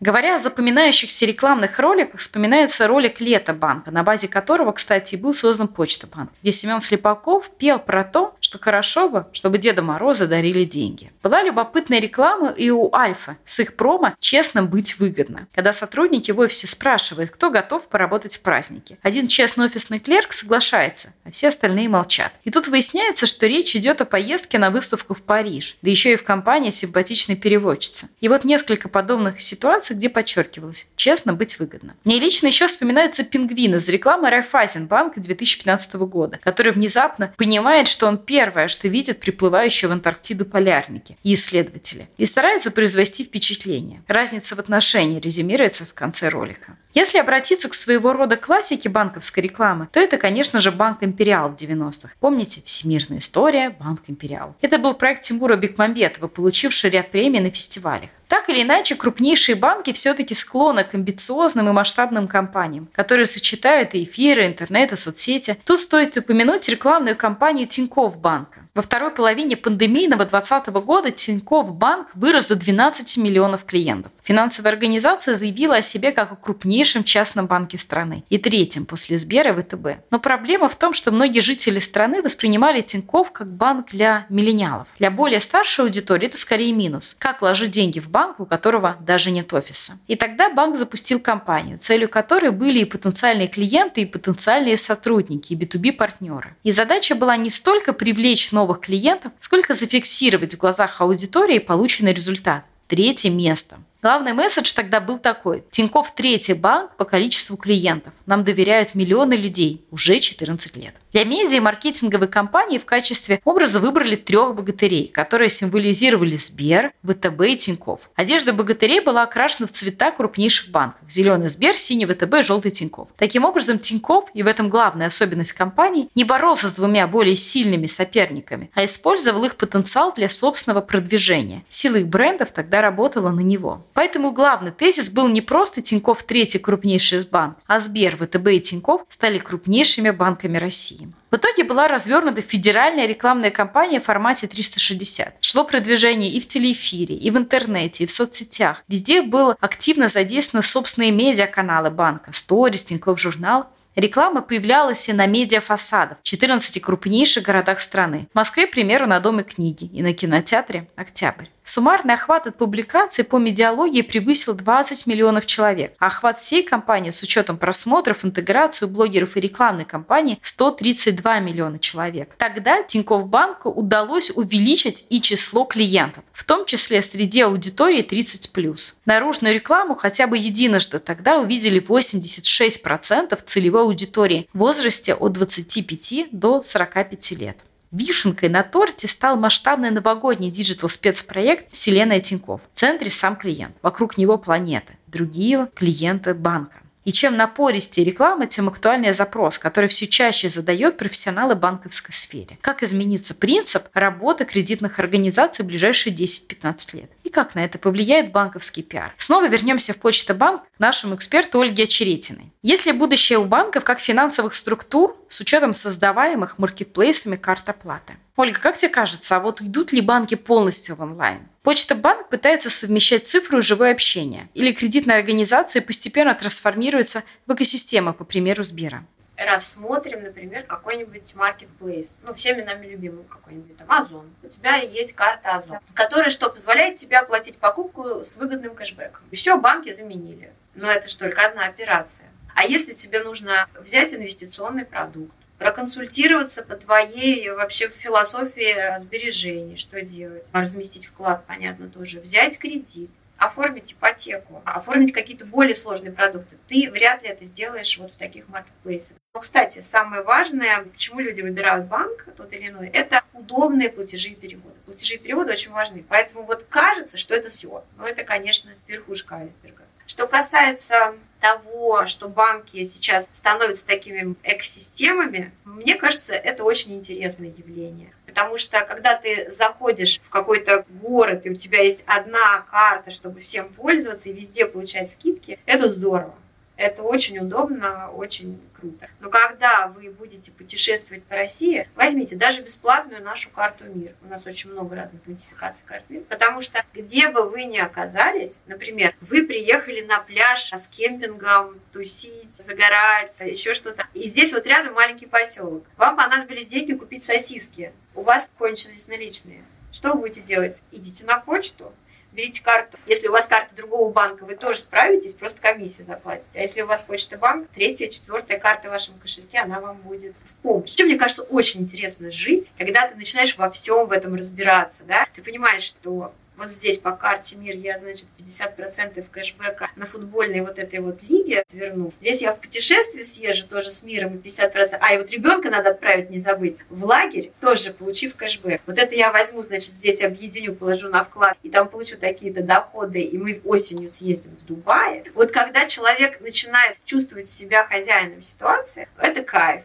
Говоря 0.00 0.36
о 0.36 0.38
запоминающихся 0.38 1.26
рекламных 1.26 1.80
роликах, 1.80 2.20
вспоминается 2.20 2.86
ролик 2.86 3.20
«Лето 3.20 3.52
банка», 3.52 3.90
на 3.90 4.04
базе 4.04 4.28
которого, 4.28 4.70
кстати, 4.70 5.16
был 5.16 5.34
создан 5.34 5.66
Почта 5.66 6.06
банк, 6.06 6.30
где 6.40 6.52
Семен 6.52 6.80
Слепаков 6.80 7.50
пел 7.58 7.80
про 7.80 8.04
то, 8.04 8.36
что 8.38 8.60
хорошо 8.60 9.08
бы, 9.08 9.26
чтобы 9.32 9.58
Деда 9.58 9.82
Мороза 9.82 10.28
дарили 10.28 10.62
деньги. 10.62 11.10
Была 11.20 11.42
любопытная 11.42 11.98
реклама 11.98 12.50
и 12.50 12.70
у 12.70 12.94
Альфа 12.94 13.38
с 13.44 13.58
их 13.58 13.74
промо 13.74 14.14
«Честно 14.20 14.62
быть 14.62 15.00
выгодно», 15.00 15.48
когда 15.52 15.72
сотрудники 15.72 16.30
в 16.30 16.38
офисе 16.38 16.68
спрашивают, 16.68 17.32
кто 17.32 17.50
готов 17.50 17.88
поработать 17.88 18.36
в 18.36 18.42
празднике. 18.42 18.98
Один 19.02 19.26
честный 19.26 19.66
офисный 19.66 19.98
клерк 19.98 20.32
соглашается, 20.32 21.12
а 21.24 21.32
все 21.32 21.48
остальные 21.48 21.88
молчат. 21.88 22.30
И 22.44 22.52
тут 22.52 22.68
выясняется, 22.68 23.26
что 23.26 23.48
речь 23.48 23.74
идет 23.74 24.00
о 24.00 24.04
поездке 24.04 24.58
на 24.58 24.70
выставку 24.70 25.14
в 25.14 25.22
Париж, 25.22 25.76
да 25.82 25.90
еще 25.90 26.12
и 26.12 26.16
в 26.16 26.22
компании 26.22 26.70
симпатичной 26.70 27.34
переводчицы. 27.34 28.10
И 28.20 28.28
вот 28.28 28.44
несколько 28.44 28.88
подобных 28.88 29.40
ситуаций 29.40 29.87
ситуации, 29.88 29.94
где 29.94 30.08
подчеркивалось, 30.08 30.86
честно 30.96 31.32
быть 31.32 31.58
выгодно. 31.58 31.94
Мне 32.04 32.20
лично 32.20 32.48
еще 32.48 32.66
вспоминается 32.66 33.24
пингвин 33.24 33.76
из 33.76 33.88
рекламы 33.88 34.30
Райфайзенбанка 34.30 35.20
2015 35.20 35.94
года, 35.94 36.38
который 36.42 36.72
внезапно 36.72 37.32
понимает, 37.36 37.88
что 37.88 38.06
он 38.06 38.18
первое, 38.18 38.68
что 38.68 38.88
видит 38.88 39.20
приплывающие 39.20 39.88
в 39.88 39.92
Антарктиду 39.92 40.44
полярники 40.44 41.16
и 41.22 41.34
исследователи, 41.34 42.08
и 42.18 42.26
старается 42.26 42.70
произвести 42.70 43.24
впечатление. 43.24 44.02
Разница 44.06 44.56
в 44.56 44.58
отношении 44.58 45.20
резюмируется 45.20 45.84
в 45.84 45.94
конце 45.94 46.28
ролика. 46.28 46.76
Если 46.94 47.18
обратиться 47.18 47.68
к 47.68 47.74
своего 47.74 48.12
рода 48.12 48.36
классике 48.36 48.88
банковской 48.88 49.42
рекламы, 49.42 49.88
то 49.92 50.00
это, 50.00 50.16
конечно 50.16 50.58
же, 50.58 50.72
Банк 50.72 51.02
Империал 51.02 51.50
в 51.50 51.54
90-х. 51.54 52.14
Помните? 52.18 52.62
Всемирная 52.64 53.18
история, 53.18 53.70
Банк 53.70 54.00
Империал. 54.08 54.56
Это 54.62 54.78
был 54.78 54.94
проект 54.94 55.22
Тимура 55.22 55.56
Бекмамбетова, 55.56 56.28
получивший 56.28 56.90
ряд 56.90 57.10
премий 57.10 57.40
на 57.40 57.50
фестивалях. 57.50 58.10
Так 58.28 58.50
или 58.50 58.62
иначе, 58.62 58.94
крупнейшие 58.94 59.56
банки 59.56 59.92
все-таки 59.92 60.34
склонны 60.34 60.84
к 60.84 60.94
амбициозным 60.94 61.68
и 61.68 61.72
масштабным 61.72 62.28
компаниям, 62.28 62.88
которые 62.92 63.26
сочетают 63.26 63.94
и 63.94 64.04
эфиры, 64.04 64.46
интернет, 64.46 64.92
и 64.92 64.96
соцсети. 64.96 65.58
Тут 65.64 65.80
стоит 65.80 66.16
упомянуть 66.16 66.68
рекламную 66.68 67.16
кампанию 67.16 67.66
Тинькофф 67.66 68.18
банка. 68.18 68.67
Во 68.78 68.82
второй 68.82 69.10
половине 69.10 69.56
пандемийного 69.56 70.24
2020 70.24 70.68
года 70.84 71.10
Тинькофф 71.10 71.74
банк 71.74 72.10
вырос 72.14 72.46
до 72.46 72.54
12 72.54 73.16
миллионов 73.16 73.64
клиентов. 73.64 74.12
Финансовая 74.22 74.70
организация 74.70 75.34
заявила 75.34 75.76
о 75.76 75.82
себе 75.82 76.12
как 76.12 76.30
о 76.30 76.36
крупнейшем 76.36 77.02
частном 77.02 77.48
банке 77.48 77.76
страны 77.76 78.22
и 78.28 78.38
третьем 78.38 78.86
после 78.86 79.18
Сбера 79.18 79.52
ВТБ. 79.52 80.04
Но 80.12 80.20
проблема 80.20 80.68
в 80.68 80.76
том, 80.76 80.94
что 80.94 81.10
многие 81.10 81.40
жители 81.40 81.80
страны 81.80 82.22
воспринимали 82.22 82.80
Тинькофф 82.80 83.32
как 83.32 83.52
банк 83.52 83.90
для 83.90 84.26
миллениалов. 84.28 84.86
Для 84.96 85.10
более 85.10 85.40
старшей 85.40 85.84
аудитории 85.84 86.28
это 86.28 86.38
скорее 86.38 86.72
минус. 86.72 87.16
Как 87.18 87.40
вложить 87.40 87.72
деньги 87.72 87.98
в 87.98 88.08
банк, 88.08 88.38
у 88.38 88.46
которого 88.46 88.96
даже 89.00 89.32
нет 89.32 89.52
офиса? 89.52 89.98
И 90.06 90.14
тогда 90.14 90.50
банк 90.50 90.76
запустил 90.76 91.18
кампанию, 91.18 91.78
целью 91.78 92.08
которой 92.08 92.52
были 92.52 92.78
и 92.78 92.84
потенциальные 92.84 93.48
клиенты, 93.48 94.02
и 94.02 94.06
потенциальные 94.06 94.76
сотрудники, 94.76 95.54
и 95.54 95.56
B2B-партнеры. 95.56 96.54
И 96.62 96.70
задача 96.70 97.16
была 97.16 97.36
не 97.36 97.50
столько 97.50 97.92
привлечь 97.92 98.52
новых 98.52 98.67
клиентов, 98.74 99.32
сколько 99.38 99.74
зафиксировать 99.74 100.54
в 100.54 100.58
глазах 100.58 101.00
аудитории 101.00 101.58
полученный 101.58 102.12
результат. 102.12 102.64
Третье 102.86 103.30
место. 103.30 103.78
Главный 104.00 104.32
месседж 104.32 104.74
тогда 104.74 105.00
был 105.00 105.18
такой. 105.18 105.64
Тиньков 105.70 106.14
третий 106.14 106.54
банк 106.54 106.94
по 106.96 107.04
количеству 107.04 107.56
клиентов. 107.56 108.12
Нам 108.26 108.44
доверяют 108.44 108.94
миллионы 108.94 109.34
людей 109.34 109.84
уже 109.90 110.20
14 110.20 110.76
лет. 110.76 110.94
Для 111.12 111.24
медиа 111.24 111.56
и 111.56 111.60
маркетинговой 111.60 112.28
компании 112.28 112.78
в 112.78 112.84
качестве 112.84 113.40
образа 113.44 113.80
выбрали 113.80 114.14
трех 114.14 114.54
богатырей, 114.54 115.08
которые 115.08 115.48
символизировали 115.48 116.36
Сбер, 116.36 116.92
ВТБ 117.02 117.42
и 117.48 117.56
Тиньков. 117.56 118.10
Одежда 118.14 118.52
богатырей 118.52 119.00
была 119.00 119.22
окрашена 119.22 119.66
в 119.66 119.72
цвета 119.72 120.12
крупнейших 120.12 120.70
банков. 120.70 121.00
Зеленый 121.08 121.48
Сбер, 121.48 121.76
синий 121.76 122.06
ВТБ, 122.06 122.44
желтый 122.46 122.70
Тиньков. 122.70 123.08
Таким 123.16 123.44
образом, 123.44 123.80
Тиньков, 123.80 124.30
и 124.32 124.44
в 124.44 124.46
этом 124.46 124.68
главная 124.68 125.08
особенность 125.08 125.54
компании, 125.54 126.08
не 126.14 126.22
боролся 126.22 126.68
с 126.68 126.72
двумя 126.72 127.08
более 127.08 127.34
сильными 127.34 127.86
соперниками, 127.86 128.70
а 128.74 128.84
использовал 128.84 129.42
их 129.42 129.56
потенциал 129.56 130.12
для 130.12 130.28
собственного 130.28 130.82
продвижения. 130.82 131.64
Сила 131.68 131.96
их 131.96 132.06
брендов 132.06 132.52
тогда 132.52 132.80
работала 132.80 133.30
на 133.30 133.40
него. 133.40 133.84
Поэтому 133.98 134.30
главный 134.30 134.70
тезис 134.70 135.10
был 135.10 135.26
не 135.26 135.40
просто 135.40 135.82
Тиньков 135.82 136.22
третий 136.22 136.60
крупнейший 136.60 137.26
банк, 137.28 137.56
а 137.66 137.80
Сбер, 137.80 138.16
ВТБ 138.16 138.46
и 138.52 138.60
Тиньков 138.60 139.00
стали 139.08 139.38
крупнейшими 139.38 140.10
банками 140.10 140.56
России. 140.56 141.12
В 141.32 141.34
итоге 141.34 141.64
была 141.64 141.88
развернута 141.88 142.40
федеральная 142.40 143.06
рекламная 143.06 143.50
кампания 143.50 144.00
в 144.00 144.04
формате 144.04 144.46
360. 144.46 145.38
Шло 145.40 145.64
продвижение 145.64 146.30
и 146.30 146.38
в 146.38 146.46
телеэфире, 146.46 147.16
и 147.16 147.28
в 147.32 147.36
интернете, 147.36 148.04
и 148.04 148.06
в 148.06 148.12
соцсетях. 148.12 148.84
Везде 148.86 149.20
было 149.20 149.56
активно 149.58 150.06
задействованы 150.06 150.64
собственные 150.64 151.10
медиаканалы 151.10 151.90
банка, 151.90 152.30
Stories, 152.30 152.84
Тинькофф 152.84 153.18
журнал. 153.18 153.66
Реклама 153.96 154.42
появлялась 154.42 155.08
и 155.08 155.12
на 155.12 155.26
медиафасадах 155.26 156.18
в 156.20 156.22
14 156.22 156.80
крупнейших 156.80 157.42
городах 157.42 157.80
страны. 157.80 158.28
В 158.32 158.36
Москве, 158.36 158.68
к 158.68 158.70
примеру, 158.70 159.08
на 159.08 159.18
Доме 159.18 159.42
книги 159.42 159.86
и 159.86 160.02
на 160.02 160.12
кинотеатре 160.12 160.88
«Октябрь». 160.94 161.46
Суммарный 161.68 162.14
охват 162.14 162.46
от 162.46 162.56
публикаций 162.56 163.24
по 163.24 163.36
медиалогии 163.36 164.00
превысил 164.00 164.54
20 164.54 165.06
миллионов 165.06 165.44
человек, 165.44 165.92
а 165.98 166.06
охват 166.06 166.40
всей 166.40 166.62
компании 166.62 167.10
с 167.10 167.22
учетом 167.22 167.58
просмотров, 167.58 168.24
интеграцию 168.24 168.88
блогеров 168.88 169.36
и 169.36 169.40
рекламной 169.40 169.84
кампании 169.84 170.38
132 170.40 171.40
миллиона 171.40 171.78
человек. 171.78 172.34
Тогда 172.38 172.82
Тинькофф 172.82 173.26
Банку 173.26 173.68
удалось 173.68 174.30
увеличить 174.34 175.04
и 175.10 175.20
число 175.20 175.64
клиентов, 175.64 176.24
в 176.32 176.44
том 176.44 176.64
числе 176.64 177.02
среди 177.02 177.42
аудитории 177.42 178.02
30+. 178.02 178.94
Наружную 179.04 179.54
рекламу 179.54 179.94
хотя 179.94 180.26
бы 180.26 180.38
единожды 180.38 181.00
тогда 181.00 181.36
увидели 181.36 181.86
86% 181.86 183.38
целевой 183.44 183.82
аудитории 183.82 184.48
в 184.54 184.60
возрасте 184.60 185.14
от 185.14 185.32
25 185.32 186.28
до 186.32 186.62
45 186.62 187.30
лет. 187.32 187.58
Вишенкой 187.90 188.50
на 188.50 188.62
торте 188.62 189.08
стал 189.08 189.36
масштабный 189.36 189.90
новогодний 189.90 190.50
диджитал-спецпроект 190.50 191.72
«Вселенная 191.72 192.20
Тиньков». 192.20 192.62
В 192.70 192.76
центре 192.76 193.08
сам 193.08 193.36
клиент, 193.36 193.76
вокруг 193.80 194.18
него 194.18 194.36
планеты, 194.36 194.98
другие 195.06 195.68
клиенты 195.74 196.34
банка. 196.34 196.82
И 197.08 197.12
чем 197.12 197.38
напористее 197.38 198.04
реклама, 198.04 198.46
тем 198.46 198.68
актуальнее 198.68 199.14
запрос, 199.14 199.58
который 199.58 199.88
все 199.88 200.06
чаще 200.06 200.50
задает 200.50 200.98
профессионалы 200.98 201.54
банковской 201.54 202.12
сфере. 202.12 202.58
Как 202.60 202.82
изменится 202.82 203.34
принцип 203.34 203.84
работы 203.94 204.44
кредитных 204.44 204.98
организаций 204.98 205.64
в 205.64 205.68
ближайшие 205.68 206.14
10-15 206.14 206.96
лет? 206.96 207.10
И 207.28 207.30
как 207.30 207.54
на 207.54 207.62
это 207.62 207.78
повлияет 207.78 208.32
банковский 208.32 208.82
пиар? 208.82 209.12
Снова 209.18 209.48
вернемся 209.48 209.92
в 209.92 209.98
Почта 209.98 210.32
Банк 210.32 210.62
к 210.62 210.80
нашему 210.80 211.14
эксперту 211.14 211.60
Ольге 211.60 211.82
Очеретиной. 211.82 212.54
Если 212.62 212.90
будущее 212.90 213.38
у 213.38 213.44
банков 213.44 213.84
как 213.84 214.00
финансовых 214.00 214.54
структур 214.54 215.14
с 215.28 215.38
учетом 215.38 215.74
создаваемых 215.74 216.56
маркетплейсами 216.56 217.36
карт 217.36 217.68
оплаты? 217.68 218.14
Ольга, 218.36 218.58
как 218.58 218.78
тебе 218.78 218.88
кажется, 218.88 219.36
а 219.36 219.40
вот 219.40 219.60
уйдут 219.60 219.92
ли 219.92 220.00
банки 220.00 220.36
полностью 220.36 220.96
в 220.96 221.02
онлайн? 221.02 221.40
Почта 221.62 221.94
Банк 221.94 222.30
пытается 222.30 222.70
совмещать 222.70 223.26
цифру 223.26 223.58
и 223.58 223.62
живое 223.62 223.92
общение. 223.92 224.48
Или 224.54 224.72
кредитная 224.72 225.18
организация 225.18 225.82
постепенно 225.82 226.34
трансформируется 226.34 227.24
в 227.46 227.52
экосистему, 227.52 228.14
по 228.14 228.24
примеру 228.24 228.62
Сбера 228.64 229.04
рассмотрим, 229.38 230.22
например, 230.22 230.64
какой-нибудь 230.64 231.34
marketplace, 231.34 232.10
ну, 232.22 232.34
всеми 232.34 232.62
нами 232.62 232.86
любимый 232.86 233.24
какой-нибудь 233.24 233.76
там 233.76 233.90
Озон. 233.90 234.30
У 234.42 234.48
тебя 234.48 234.76
есть 234.76 235.14
карта 235.14 235.56
Озон, 235.56 235.78
которая 235.94 236.30
что, 236.30 236.50
позволяет 236.50 236.98
тебе 236.98 237.18
оплатить 237.18 237.58
покупку 237.58 238.24
с 238.24 238.36
выгодным 238.36 238.74
кэшбэком. 238.74 239.22
И 239.30 239.36
все, 239.36 239.56
банки 239.58 239.92
заменили. 239.92 240.52
Но 240.74 240.90
это 240.90 241.08
же 241.08 241.16
только 241.16 241.46
одна 241.46 241.66
операция. 241.66 242.26
А 242.54 242.64
если 242.64 242.92
тебе 242.92 243.22
нужно 243.22 243.68
взять 243.78 244.12
инвестиционный 244.12 244.84
продукт, 244.84 245.32
проконсультироваться 245.58 246.62
по 246.62 246.76
твоей 246.76 247.50
вообще 247.50 247.88
философии 247.88 248.98
сбережений, 248.98 249.76
что 249.76 250.00
делать, 250.02 250.44
разместить 250.52 251.06
вклад, 251.06 251.44
понятно, 251.46 251.88
тоже, 251.88 252.20
взять 252.20 252.58
кредит, 252.58 253.10
оформить 253.38 253.92
ипотеку, 253.92 254.60
оформить 254.64 255.12
какие-то 255.12 255.44
более 255.44 255.74
сложные 255.74 256.12
продукты. 256.12 256.56
Ты 256.66 256.90
вряд 256.90 257.22
ли 257.22 257.28
это 257.28 257.44
сделаешь 257.44 257.96
вот 257.98 258.12
в 258.12 258.16
таких 258.16 258.48
маркетплейсах. 258.48 259.16
Но, 259.34 259.40
кстати, 259.40 259.80
самое 259.80 260.22
важное, 260.22 260.82
почему 260.82 261.20
люди 261.20 261.40
выбирают 261.40 261.86
банк 261.86 262.26
тот 262.36 262.52
или 262.52 262.68
иной, 262.68 262.88
это 262.88 263.22
удобные 263.32 263.90
платежи 263.90 264.30
и 264.30 264.34
переводы. 264.34 264.74
Платежи 264.84 265.14
и 265.14 265.18
переводы 265.18 265.52
очень 265.52 265.70
важны. 265.70 266.04
Поэтому 266.08 266.42
вот 266.42 266.66
кажется, 266.68 267.16
что 267.16 267.34
это 267.34 267.48
все. 267.48 267.84
Но 267.96 268.06
это, 268.06 268.24
конечно, 268.24 268.70
верхушка 268.86 269.36
айсберга. 269.36 269.84
Что 270.06 270.26
касается 270.26 271.14
того, 271.38 272.06
что 272.06 272.28
банки 272.28 272.82
сейчас 272.84 273.28
становятся 273.32 273.86
такими 273.86 274.34
экосистемами, 274.42 275.52
мне 275.64 275.94
кажется, 275.94 276.34
это 276.34 276.64
очень 276.64 276.94
интересное 276.94 277.48
явление. 277.48 278.12
Потому 278.38 278.56
что 278.56 278.82
когда 278.82 279.16
ты 279.16 279.50
заходишь 279.50 280.20
в 280.22 280.30
какой-то 280.30 280.84
город, 281.02 281.44
и 281.44 281.50
у 281.50 281.56
тебя 281.56 281.80
есть 281.82 282.04
одна 282.06 282.60
карта, 282.70 283.10
чтобы 283.10 283.40
всем 283.40 283.68
пользоваться 283.68 284.28
и 284.28 284.32
везде 284.32 284.64
получать 284.64 285.10
скидки, 285.10 285.58
это 285.66 285.88
здорово. 285.88 286.36
Это 286.76 287.02
очень 287.02 287.40
удобно, 287.40 288.12
очень 288.12 288.60
круто. 288.78 289.08
Но 289.20 289.30
когда 289.30 289.88
вы 289.88 290.10
будете 290.10 290.52
путешествовать 290.52 291.24
по 291.24 291.34
России, 291.34 291.88
возьмите 291.94 292.36
даже 292.36 292.62
бесплатную 292.62 293.22
нашу 293.22 293.50
карту 293.50 293.84
МИР. 293.84 294.14
У 294.22 294.28
нас 294.28 294.44
очень 294.46 294.70
много 294.70 294.96
разных 294.96 295.26
модификаций 295.26 295.82
карт 295.86 296.04
МИР. 296.08 296.22
Потому 296.28 296.60
что 296.60 296.84
где 296.94 297.28
бы 297.28 297.48
вы 297.48 297.64
ни 297.64 297.78
оказались, 297.78 298.52
например, 298.66 299.14
вы 299.20 299.44
приехали 299.44 300.02
на 300.02 300.20
пляж 300.20 300.72
с 300.72 300.86
кемпингом, 300.88 301.80
тусить, 301.92 302.54
загорать, 302.54 303.38
еще 303.40 303.74
что-то. 303.74 304.06
И 304.14 304.28
здесь 304.28 304.52
вот 304.52 304.66
рядом 304.66 304.94
маленький 304.94 305.26
поселок. 305.26 305.84
Вам 305.96 306.16
понадобились 306.16 306.66
деньги 306.66 306.92
купить 306.92 307.24
сосиски. 307.24 307.92
У 308.14 308.22
вас 308.22 308.50
кончились 308.58 309.06
наличные. 309.06 309.64
Что 309.92 310.12
вы 310.12 310.20
будете 310.20 310.40
делать? 310.42 310.80
Идите 310.92 311.24
на 311.24 311.40
почту, 311.40 311.92
берите 312.32 312.62
карту. 312.62 312.98
Если 313.06 313.28
у 313.28 313.32
вас 313.32 313.46
карта 313.46 313.74
другого 313.74 314.10
банка, 314.10 314.44
вы 314.44 314.54
тоже 314.54 314.80
справитесь, 314.80 315.32
просто 315.32 315.60
комиссию 315.60 316.06
заплатите. 316.06 316.48
А 316.54 316.60
если 316.60 316.82
у 316.82 316.86
вас 316.86 317.00
почта 317.00 317.36
банк, 317.36 317.68
третья, 317.74 318.08
четвертая 318.08 318.58
карта 318.58 318.88
в 318.88 318.90
вашем 318.92 319.18
кошельке, 319.18 319.58
она 319.58 319.80
вам 319.80 319.98
будет 319.98 320.34
в 320.44 320.62
помощь. 320.62 320.90
Что, 320.90 321.04
мне 321.04 321.16
кажется, 321.16 321.42
очень 321.42 321.82
интересно 321.82 322.30
жить, 322.30 322.70
когда 322.78 323.08
ты 323.08 323.16
начинаешь 323.16 323.56
во 323.56 323.70
всем 323.70 324.06
в 324.06 324.12
этом 324.12 324.34
разбираться, 324.34 325.02
да? 325.04 325.26
Ты 325.34 325.42
понимаешь, 325.42 325.82
что 325.82 326.32
вот 326.58 326.70
здесь 326.70 326.98
по 326.98 327.12
карте 327.12 327.56
мир 327.56 327.76
я, 327.76 327.98
значит, 327.98 328.26
50% 328.38 329.24
кэшбэка 329.30 329.90
на 329.96 330.06
футбольной 330.06 330.60
вот 330.60 330.78
этой 330.78 330.98
вот 330.98 331.22
лиге 331.22 331.64
верну. 331.72 332.12
Здесь 332.20 332.42
я 332.42 332.52
в 332.52 332.60
путешествие 332.60 333.24
съезжу 333.24 333.66
тоже 333.66 333.90
с 333.90 334.02
миром 334.02 334.36
и 334.36 334.48
50%. 334.48 334.98
А, 335.00 335.14
и 335.14 335.18
вот 335.18 335.30
ребенка 335.30 335.70
надо 335.70 335.90
отправить, 335.90 336.30
не 336.30 336.40
забыть, 336.40 336.78
в 336.90 337.04
лагерь, 337.04 337.52
тоже 337.60 337.92
получив 337.92 338.34
кэшбэк. 338.34 338.82
Вот 338.86 338.98
это 338.98 339.14
я 339.14 339.30
возьму, 339.30 339.62
значит, 339.62 339.92
здесь 339.92 340.20
объединю, 340.20 340.74
положу 340.74 341.08
на 341.08 341.24
вклад, 341.24 341.56
и 341.62 341.70
там 341.70 341.88
получу 341.88 342.16
такие-то 342.16 342.62
доходы, 342.62 343.20
и 343.20 343.38
мы 343.38 343.60
осенью 343.64 344.10
съездим 344.10 344.56
в 344.56 344.66
Дубае. 344.66 345.24
Вот 345.34 345.52
когда 345.52 345.86
человек 345.86 346.40
начинает 346.40 346.96
чувствовать 347.04 347.48
себя 347.48 347.86
хозяином 347.86 348.42
ситуации, 348.42 349.08
это 349.18 349.42
кайф. 349.42 349.82